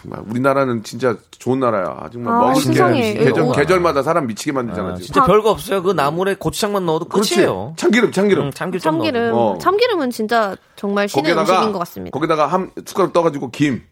[0.00, 2.08] 아 정말 우리나라는 진짜 좋은 나라야.
[2.12, 3.14] 정말 아, 먹을 게 세상에.
[3.14, 3.52] 계절.
[3.52, 4.90] 계절마다 사람 미치게 만들잖아.
[4.90, 4.96] 아.
[4.96, 5.82] 진짜 별거 없어요.
[5.82, 7.36] 그 나물에 고추장만 넣어도 그렇지.
[7.36, 7.74] 끝이에요.
[7.76, 8.46] 참기름 참기름.
[8.46, 9.32] 음, 참기름, 좀 참기름.
[9.34, 9.58] 어.
[9.60, 12.14] 참기름은 진짜 정말 신의 음식인 것 같습니다.
[12.14, 13.82] 거기다가 한 숟가락 떠가지고 김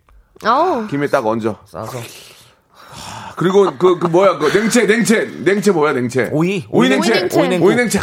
[0.44, 0.86] 아우.
[0.88, 1.58] 김에 딱 얹어.
[1.66, 1.98] 싸서
[3.38, 7.64] 그리고 그, 그 뭐야 그 냉채 냉채 냉채 뭐야 냉채 오이 오이 냉채 오이 냉채.
[7.64, 8.00] 오이 냉채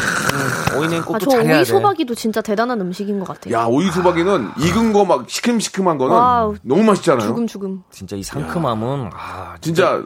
[0.77, 1.65] 오이 냉 아, 저 잘해야 오이 돼.
[1.65, 3.53] 소박이도 진짜 대단한 음식인 것 같아요.
[3.53, 6.55] 야 오이 소박이는 익은 거 막 시큼시큼한 거는 wow.
[6.63, 7.83] 너무 맛있잖아요 죽음 죽음.
[7.91, 10.01] 진짜 이 상큼함은 아, 진짜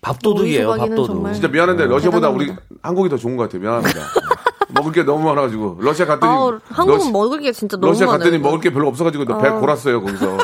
[0.00, 0.68] 밥도둑이에요.
[0.68, 1.32] 오이 소박이는 밥도둑.
[1.32, 2.78] 진짜 미안한데 러시아보다 우리 대단합니다.
[2.82, 4.00] 한국이 더 좋은 것 같아요 미안합니다
[4.74, 8.18] 먹을 게 너무 많아가지고 러시아 갔더니 아우, 한국은 러시- 먹을 게 진짜 너무 러시아 많아요.
[8.18, 9.52] 갔더니 먹을 게 별로 없어가지고 나 배 아.
[9.60, 10.36] 골았어요 거기서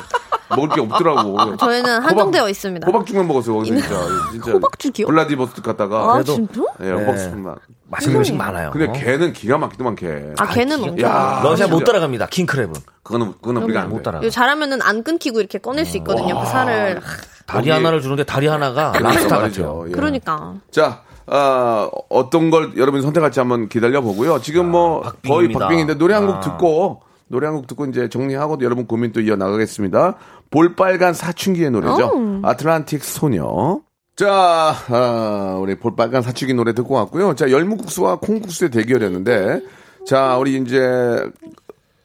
[0.56, 2.86] 먹을 게 없더라고 저희는 한정되어 있습니다.
[2.86, 3.96] 호박죽만 먹었어요 거기서 진짜
[4.32, 5.06] 진짜 호박죽이요?
[5.06, 6.62] 블라디보스토크 갔다가 아, 그래도- 진짜?
[6.82, 7.56] 예, 호박죽만
[7.88, 8.70] 맛있는 음식 많아요.
[8.72, 8.92] 근데 어?
[8.92, 11.02] 걔는 기가 막히더만 걔 아, 걔는 언제?
[11.04, 11.40] 야.
[11.44, 11.84] 러시아 못.
[11.84, 12.26] 따라갑니다.
[12.26, 14.20] 킹크랩은 그거는 그거는 우리가 못 따라.
[14.28, 16.38] 잘하면은 안 끊기고 이렇게 꺼낼 수 있거든요.
[16.40, 17.00] 그 살을.
[17.46, 19.84] 다리 하나를 주는데 다리 하나가 랍스타 같아요.
[19.88, 19.90] 예.
[19.92, 20.54] 그러니까.
[20.70, 24.40] 자, 아, 어떤 걸 여러분이 선택할지 한번 기다려 보고요.
[24.40, 25.12] 지금 뭐 거의
[25.52, 25.58] 박빙입니다.
[25.58, 26.40] 박빙인데 노래 한곡 아.
[26.40, 30.14] 듣고 노래 한 곡 듣고 이제 정리하고 여러분 고민 또 이어 나가겠습니다.
[30.52, 32.10] 볼빨간 사춘기의 노래죠.
[32.44, 33.80] 아틀란틱 소녀.
[34.14, 34.28] 자,
[34.88, 37.34] 아, 우리 볼빨간 사춘기 노래 듣고 왔고요.
[37.34, 39.62] 자, 열무국수와 콩국수의 대결이었는데,
[40.06, 41.24] 자, 우리 이제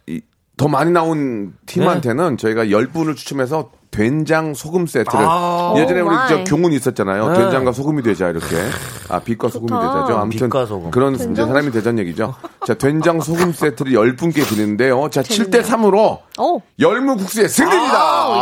[0.08, 0.22] 이-
[0.56, 5.74] 더 많이 나온 팀한테는 저희가 10분을 추첨해서 된장 소금 세트를 아.
[5.78, 6.44] 예전에 oh 우리 저 my.
[6.44, 7.30] 교훈이 있었잖아요.
[7.32, 7.38] 네.
[7.40, 8.46] 된장과 소금이 되자 이렇게.
[9.10, 9.82] 아, 빛과 소금이 좋다.
[9.96, 10.18] 되자죠.
[10.20, 10.92] 아무튼 빛과 소금.
[10.92, 12.36] 그런 이제 사람이 되자는 얘기죠.
[12.68, 15.10] 자, 된장 소금 세트를 10분께 드리는데요.
[15.10, 16.62] 자, 7대 3으로 오.
[16.80, 17.96] 열무국수의 승리입니다.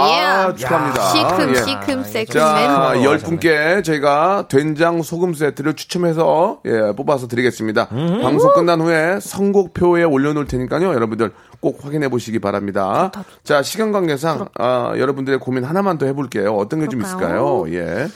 [0.09, 0.21] 예.
[0.25, 1.01] 아, 축하합니다.
[1.03, 1.55] 시큼, 예.
[1.55, 3.03] 시큼, 세큼, 자, 맨.
[3.05, 7.87] 열 분께 저희가 된장 소금 세트를 추첨해서 예, 뽑아서 드리겠습니다.
[7.87, 10.93] 방송 끝난 후에 선곡표에 올려 놓을 테니까요.
[10.93, 13.11] 여러분들 꼭 확인해 보시기 바랍니다.
[13.43, 16.55] 자, 시간 관계상 아, 여러분들의 고민 하나만 더 해볼게요.
[16.55, 17.01] 어떤 게 좀?
[17.01, 17.65] 있을까요?
[17.69, 18.07] 예.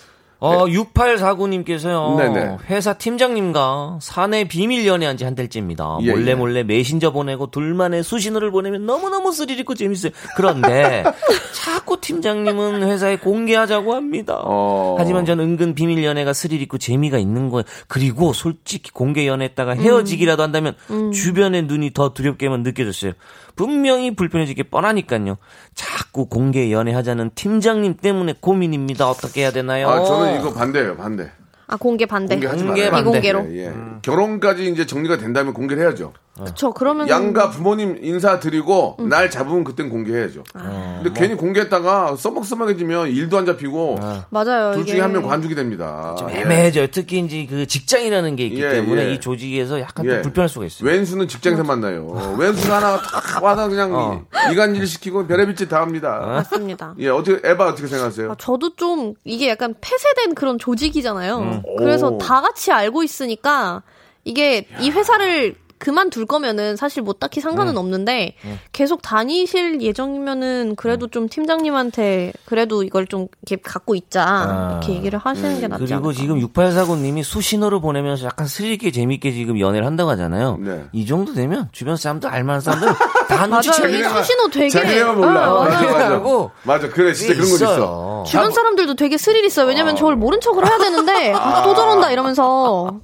[0.42, 2.16] 어, 6849님께서요.
[2.18, 2.58] 네네.
[2.70, 5.98] 회사 팀장님과 사내 비밀 연애한 지 한 달째입니다.
[6.04, 6.36] 예, 몰래 예.
[6.36, 10.14] 몰래 메신저 보내고 둘만의 수신호를 보내면 너무너무 스릴 있고 재밌어요.
[10.38, 11.04] 그런데
[11.54, 14.40] 자꾸 팀장님은 회사에 공개하자고 합니다.
[14.46, 14.96] 어.
[14.98, 17.64] 하지만 전 은근 비밀 연애가 스릴 있고 재미가 있는 거예요.
[17.90, 20.74] 그리고 솔직히 공개 연애했다가 헤어지기라도 한다면
[21.14, 23.12] 주변의 눈이 더 두렵게만 느껴졌어요.
[23.60, 25.38] 분명히 불편해질 게 뻔하니까요.
[25.76, 29.10] 자꾸 공개 연애하자는 팀장님 때문에 고민입니다.
[29.10, 29.90] 어떻게 해야 되나요?
[29.90, 31.30] 아, 저는 이거 반대예요, 반대.
[31.72, 32.36] 아, 공개 반대.
[32.36, 32.92] 공개하지 공개 말아요.
[33.04, 33.22] 반대.
[33.22, 33.48] 비공개로.
[33.56, 33.74] 예, 예.
[34.02, 36.14] 결혼까지 이제 정리가 된다면 공개를 해야죠.
[36.46, 37.10] 그쵸, 그러면.
[37.10, 39.10] 양가 부모님 인사 드리고 음.
[39.10, 40.46] 날 잡으면 그땐 공개해야죠.
[40.54, 41.02] 아.
[41.04, 44.72] 근데 괜히 공개했다가 써먹써먹해지면 일도 안 잡히고 맞아요.
[44.72, 44.94] 둘 이게.
[44.94, 46.16] 중에 한명 관두게 됩니다.
[46.18, 46.36] 좀 예.
[46.40, 46.88] 애매해져요.
[46.92, 49.14] 특히 이제 그 직장이라는 게 있기 예, 때문에 예.
[49.14, 50.12] 이 조직에서 약간 예.
[50.12, 50.90] 좀 불편할 수가 있어요.
[50.90, 52.08] 왼수는 직장에서 만나요.
[52.40, 54.24] 왼수가 하나 딱 와서 그냥 어.
[54.54, 56.20] 이간질 시키고 별의별 짓 다 합니다.
[56.26, 56.96] 맞습니다.
[57.00, 58.32] 예, 어떻게 에바 어떻게 생각하세요?
[58.32, 61.59] 아, 저도 좀 이게 약간 폐쇄된 그런 조직이잖아요.
[61.68, 61.76] 음.
[61.78, 62.18] 그래서 오.
[62.18, 63.84] 다 같이 알고 있으니까
[64.24, 67.78] 이게 이 회사를 그만둘 거면은 사실 뭐 딱히 상관은 음.
[67.78, 68.36] 없는데
[68.74, 71.10] 계속 다니실 예정이면은 그래도 음.
[71.10, 74.70] 좀 팀장님한테 그래도 이걸 좀 이렇게 갖고 있자 아.
[74.74, 76.20] 이렇게 얘기를 하시는 게 낫지 그리고 않을까.
[76.22, 80.58] 지금 6849님이 수신호를 보내면서 약간 스릴있게 재밌게 지금 연애를 한다고 하잖아요.
[80.60, 80.86] 네.
[80.92, 82.94] 이 정도 되면 주변 사람들 알만한 사람들
[83.28, 84.10] 다 눈치채요.
[84.10, 85.54] 수신호 되게 자기네만 몰라.
[85.54, 85.92] 어, 맞아.
[85.92, 86.20] 맞아.
[86.64, 88.24] 맞아, 그래, 진짜 그런 거 있어.
[88.28, 89.66] 주변 사람들도 되게 스릴 있어요.
[89.66, 91.64] 왜냐면 저걸 모른 척을 해야 되는데 아.
[91.64, 93.00] 또 저런다 이러면서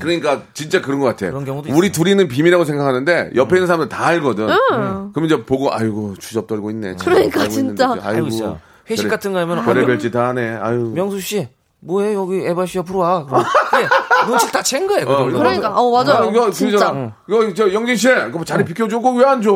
[0.00, 1.26] 그러니까 진짜 그런 것 같아.
[1.30, 4.48] 그런 경우도 우리 둘이는 비밀이라고 생각하는데 옆에 있는 사람들 다 알거든.
[4.48, 5.12] 응.
[5.12, 6.96] 그럼 이제 보고 아이고 주접 떨고 있네.
[7.00, 7.94] 그러니까 있는데 진짜.
[7.96, 8.60] 이제 알고 있어요.
[8.88, 10.56] 회식 같은 거 하면 별의별 짓다 하네.
[10.56, 10.92] 아유.
[10.94, 11.48] 명수 씨
[11.80, 13.24] 뭐해 여기 에바 씨 옆으로 와.
[13.26, 13.44] 그럼
[13.80, 15.06] 예, 눈치 다 챈 거예요.
[15.06, 15.24] 그 어.
[15.26, 16.30] 그러니까 어 맞아요.
[16.30, 16.78] 이거 진짜.
[16.78, 17.12] 진짜.
[17.28, 18.96] 이거 저 영진 씨, 그거 자리 비켜줘.
[18.98, 19.52] 그거 왜안 줘?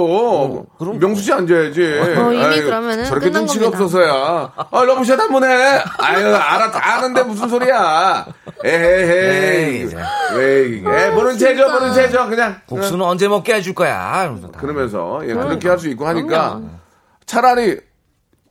[0.79, 1.81] 그럼- 명수 씨 앉아야지.
[2.19, 3.85] 어, 이미 아유, 그러면은 저렇게 끝난 눈치가 겁니다.
[3.85, 4.53] 없어서야.
[4.71, 5.83] 아, 러브샷 한번 해.
[5.99, 8.27] 아유, 알아, 다 아는데 무슨 소리야.
[8.65, 9.83] 에헤이.
[9.83, 9.89] 에이,
[10.39, 12.29] 에이, 에, 보는 채죠, 보는 채죠.
[12.29, 12.57] 그냥.
[12.67, 14.23] 국수는 언제 먹게 해줄 거야.
[14.25, 14.61] 이러면서 다.
[14.61, 16.61] 그러면서 예, 그렇게 할 수 있고 하니까
[17.27, 17.81] 차라리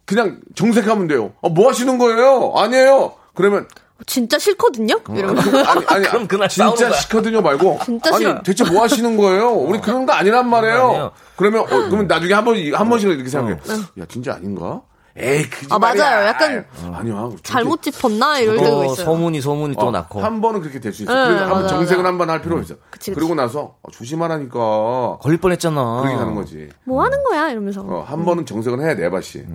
[0.05, 1.31] 그냥 정색하면 돼요.
[1.43, 2.51] 아, 뭐 하시는 거예요?
[2.55, 3.13] 아니에요.
[3.39, 3.65] 그러면
[4.05, 4.95] 진짜 싫거든요.
[5.15, 6.99] 이러면 아니 아니 그럼 그날 싸우는 진짜 거야.
[6.99, 8.41] 시거든요 말고 진짜 아니 싫어요.
[8.43, 9.51] 대체 뭐 하시는 거예요?
[9.53, 11.11] 우리 그런 거 아니란 말이에요.
[11.37, 13.55] 그러면 어, 그러면 나중에 한번한 번씩 이렇게 생각해.
[13.99, 14.81] 야 진짜 아닌가?
[15.15, 16.25] 에이 그지 아, 맞아요.
[16.27, 17.29] 약간 아니야.
[17.43, 19.05] 잘못 짚었나 이럴 때가 또 있어요.
[19.05, 21.13] 소문이 소문이 또 어, 낳고 한 번은 그렇게 될 수 있어.
[21.13, 22.07] 네, 그래서 한번 정색을 맞아.
[22.09, 22.75] 한번 할 필요 가 있어.
[22.89, 23.13] 그치, 그치.
[23.13, 25.17] 그리고 나서 어, 조심하라니까.
[25.21, 26.01] 걸릴 뻔했잖아.
[26.01, 26.69] 그렇게 가는 거지.
[26.83, 27.81] 뭐 하는 거야 이러면서.
[27.81, 29.45] 어, 한 번은 정색을 해야 돼, 에바 씨.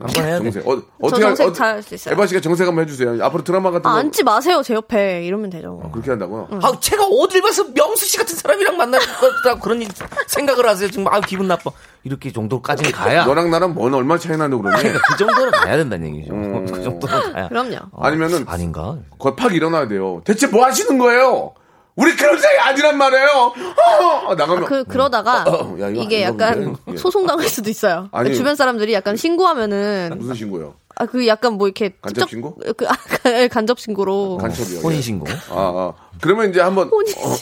[0.00, 0.50] 한번 해야 돼.
[0.50, 0.68] 정색.
[0.68, 2.12] 어, 어떻게 정색 할- 어, 잘할 수 있어요.
[2.14, 3.22] 에바 씨가 정색 한번 해주세요.
[3.24, 5.80] 앞으로 드라마 같은 아, 거 앉지 마세요 제 옆에 이러면 되죠.
[5.92, 6.48] 그렇게 한다고요?
[6.62, 9.88] 아, 제가 어딜 봐서 명수 씨 같은 사람이랑 만날 거다 그런 일-
[10.26, 10.88] 생각을 하세요.
[10.90, 11.70] 지금 아 기분 나빠.
[12.04, 13.24] 이렇게 정도까지는 가야.
[13.24, 14.82] 너랑 나랑 뭔 얼마 차이 나는데 그러니?
[14.82, 16.32] 그러니까 그 정도는 가야 된다는 얘기죠.
[16.32, 17.48] 그 정도는 가야.
[17.48, 17.76] 그럼요.
[17.92, 18.96] 어, 아니면은 아닌가?
[19.18, 20.22] 거의 팍 일어나야 돼요.
[20.24, 21.52] 대체 뭐 하시는 거예요?
[21.98, 23.52] 우리 그런 사이 아니란 말이에요.
[24.28, 24.34] 어!
[24.36, 26.76] 나가면 그 그러다가 어, 야, 이거 이게 아닌가 약간?
[26.92, 26.96] 예.
[26.96, 28.08] 소송 당할 수도 있어요.
[28.12, 28.36] 아니.
[28.36, 30.74] 주변 사람들이 약간 신고하면은 무슨 신고요?
[30.94, 32.56] 아 그 약간 뭐 이렇게 간접 신고?
[32.76, 32.94] 그 아,
[33.50, 34.80] 간접 신고로 간첩이요.
[34.80, 35.02] 혼인 예.
[35.02, 35.26] 신고.
[35.28, 35.92] 아, 아.
[36.20, 37.36] 그러면 이제 한번 혼인 어,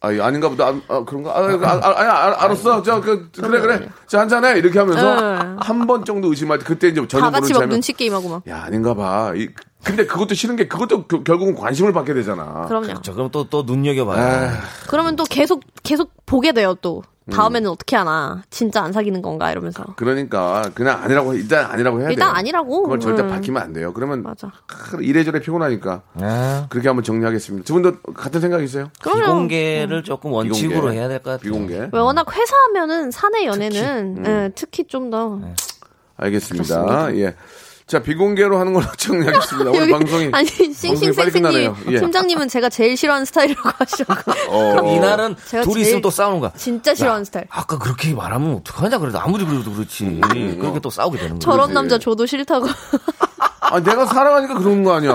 [0.00, 0.68] 아, 아닌가 보다.
[0.68, 1.30] 아, 아, 그런가?
[1.32, 2.82] 아, 아, 아, 아, 아, 알았어.
[2.82, 3.88] 저, 그, 그래, 그래.
[4.06, 4.56] 자, 한잔해.
[4.58, 5.56] 이렇게 하면서 응.
[5.60, 8.42] 한번 정도 의심할 때 그때 이제 전혀 다 모르는 같이 막 눈치 게임하고 막.
[8.48, 9.32] 야, 아닌가 봐.
[9.34, 9.48] 이,
[9.82, 12.66] 근데 그것도 싫은 게 그것도 그- 결국은 관심을 받게 되잖아.
[12.68, 13.02] 그럼요.
[13.02, 14.44] 자, 그럼 또, 또 눈여겨봐요.
[14.44, 14.50] 에이,
[14.88, 17.02] 그러면 또 계속 계속 보게 돼요 또.
[17.28, 17.30] 음.
[17.30, 18.42] 다음에는 어떻게 하나?
[18.50, 19.84] 진짜 안 사귀는 건가 이러면서.
[19.96, 22.14] 그러니까 그냥 아니라고 일단 아니라고 해야 돼.
[22.14, 22.82] 일단 아니라고.
[22.84, 23.28] 그걸 절대 음.
[23.28, 23.92] 밝히면 안 돼요.
[23.92, 24.50] 그러면 맞아.
[24.66, 27.64] 크, 이래저래 피곤하니까 아, 그렇게 한번 정리하겠습니다.
[27.66, 28.90] 두 분도 같은 생각이세요?
[29.02, 29.20] 그럼요.
[29.24, 30.96] 비공개를 조금 원칙으로 비공개.
[30.98, 31.42] 해야 될 것 같아요.
[31.42, 31.88] 비공개.
[31.92, 35.38] 왜 워낙 회사하면은 사내 연애는 예, 특히 좀 더.
[36.16, 37.14] 알겠습니다.
[37.16, 37.34] 예.
[37.88, 39.70] 자 비공개로 하는 걸로 정리하겠습니다.
[39.70, 40.46] 오늘 여기- 방송이 아니.
[40.46, 42.00] 싱싱생생님 예.
[42.00, 44.12] 팀장님은 제가 제일 싫어하는 스타일이라고 하시고
[44.52, 46.52] 어, 그럼 이날은 제가 둘이 제일 있으면 또 싸우는 거야.
[46.54, 47.46] 진짜 싫어하는 스타일.
[47.48, 50.20] 아까 그렇게 말하면 어떡하냐 그래도 아무리 그래도 그렇지.
[50.60, 51.40] 그렇게 또 싸우게 되는 거야.
[51.40, 51.72] 저런.
[51.72, 52.66] 남자 저도 싫다고.
[53.60, 55.10] 아, 내가 사랑하니까 그러는 거 아니야.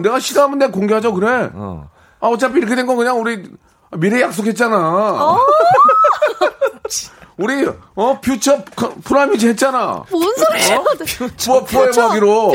[0.00, 1.50] 내가 싫어하면 내가 공개하자 그래.
[1.54, 1.90] 어.
[2.20, 3.42] 아 어차피 이렇게 된거 그냥 우리
[3.98, 4.76] 미래 약속했잖아.
[4.78, 5.38] 어?
[7.36, 10.04] 우리 어 future 크- promise 했잖아.
[10.10, 10.82] 뭔 소리야?
[11.48, 12.52] 뭐 forever 하기로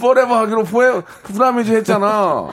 [0.00, 2.06] forever 하기로 forever promise 했잖아.
[2.06, 2.50] 아,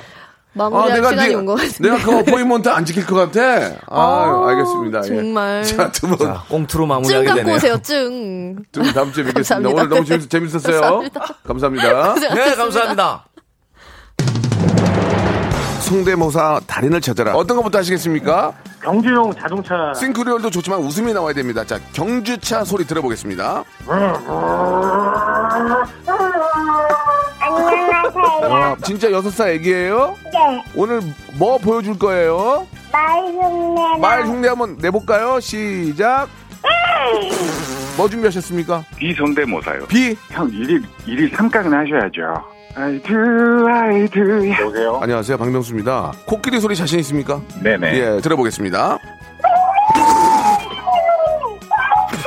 [0.55, 1.89] 마무리할 시간이 온것 같은데.
[1.89, 3.41] 내가 그 appointment 안 지킬 것 같아.
[3.87, 4.99] 아, 아, 알겠습니다.
[4.99, 5.03] 예.
[5.03, 5.63] 정말.
[5.65, 7.55] 자, 두 분, 자, 꽁트로 증 마무리하게 갖고 되네요.
[7.55, 8.63] 오세요, 증.
[8.71, 9.69] 두분 다음 주에 뵙겠습니다.
[9.69, 10.79] 오늘 너무 재밌, 재밌었어요.
[10.81, 11.35] 감사합니다.
[11.43, 12.13] 감사합니다.
[12.35, 13.25] 네, 감사합니다.
[15.93, 17.35] 성대모사 달인을 찾아라.
[17.35, 18.51] 어떤 것부터 하시겠습니까?
[18.81, 21.63] 경주용 자동차 싱크리얼도 좋지만 웃음이 나와야 됩니다.
[21.63, 23.63] 자, 경주차 소리 들어보겠습니다.
[23.87, 24.33] 안녕하세요.
[28.49, 30.15] 와, 진짜 여섯 살 애기예요?
[30.33, 30.99] 네, 오늘
[31.37, 32.65] 뭐 보여줄 거예요?
[32.91, 35.39] 말 흉내 말 흉내 한번 내볼까요?
[35.39, 36.27] 시작.
[37.97, 38.83] 뭐 준비하셨습니까?
[38.97, 39.85] 비손대모사요.
[39.87, 40.17] 비.
[40.31, 42.52] 형 일일 일일 삼각은 하셔야죠.
[42.75, 42.99] I
[44.09, 44.49] do.
[44.59, 44.99] 여보세요?
[45.01, 46.13] 안녕하세요, 박명수입니다.
[46.25, 47.39] 코끼리 소리 자신 있습니까?
[47.61, 47.97] 네네.
[47.97, 48.97] 예, 들어보겠습니다.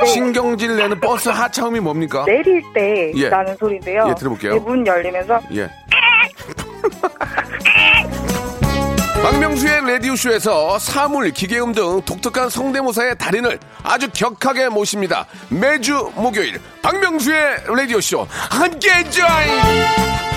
[0.05, 2.23] 신경질 내는 버스 하차음이 뭡니까?
[2.25, 3.29] 내릴 때 예.
[3.29, 4.07] 나는 소리인데요.
[4.09, 4.53] 예, 들어볼게요.
[4.53, 5.69] 네, 문 열리면서 예.
[9.21, 15.25] 박명수의 라디오쇼에서 사물, 기계음 등 독특한 성대모사의 달인을 아주 격하게 모십니다.
[15.49, 20.36] 매주 목요일 박명수의 라디오쇼 함께 join!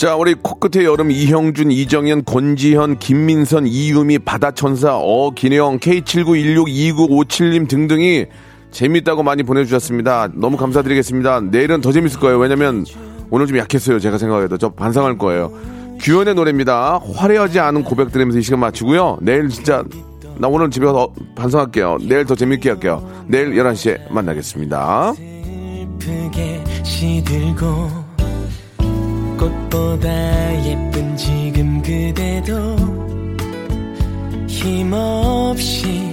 [0.00, 8.24] 자, 우리 코끝의 여름 이형준, 이정현, 권지현, 김민선, 이유미, 바다천사, 어기영, K79162957님 등등이
[8.70, 10.28] 재밌다고 많이 보내주셨습니다.
[10.32, 11.42] 너무 감사드리겠습니다.
[11.42, 12.38] 내일은 더 재밌을 거예요.
[12.38, 12.86] 왜냐면
[13.28, 14.00] 오늘 좀 약했어요.
[14.00, 14.56] 제가 생각해도.
[14.56, 15.52] 저 반성할 거예요.
[16.00, 16.98] 규현의 노래입니다.
[17.14, 19.18] 화려하지 않은 고백 들으면서 이 시간 마치고요.
[19.20, 19.84] 내일 진짜
[20.38, 21.98] 나 오늘 집에 가서 반성할게요.
[22.08, 23.06] 내일 더 재밌게 할게요.
[23.26, 25.12] 내일 11시에 만나겠습니다.
[29.40, 32.76] 꽃보다 예쁜 지금 그대도
[34.46, 36.12] 힘없이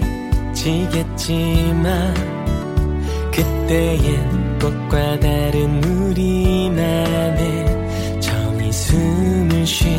[0.53, 2.13] 지겠지만
[3.33, 7.65] 그때엔 꽃과 다른 우리만의
[8.21, 9.89] 정이 숨을 쉴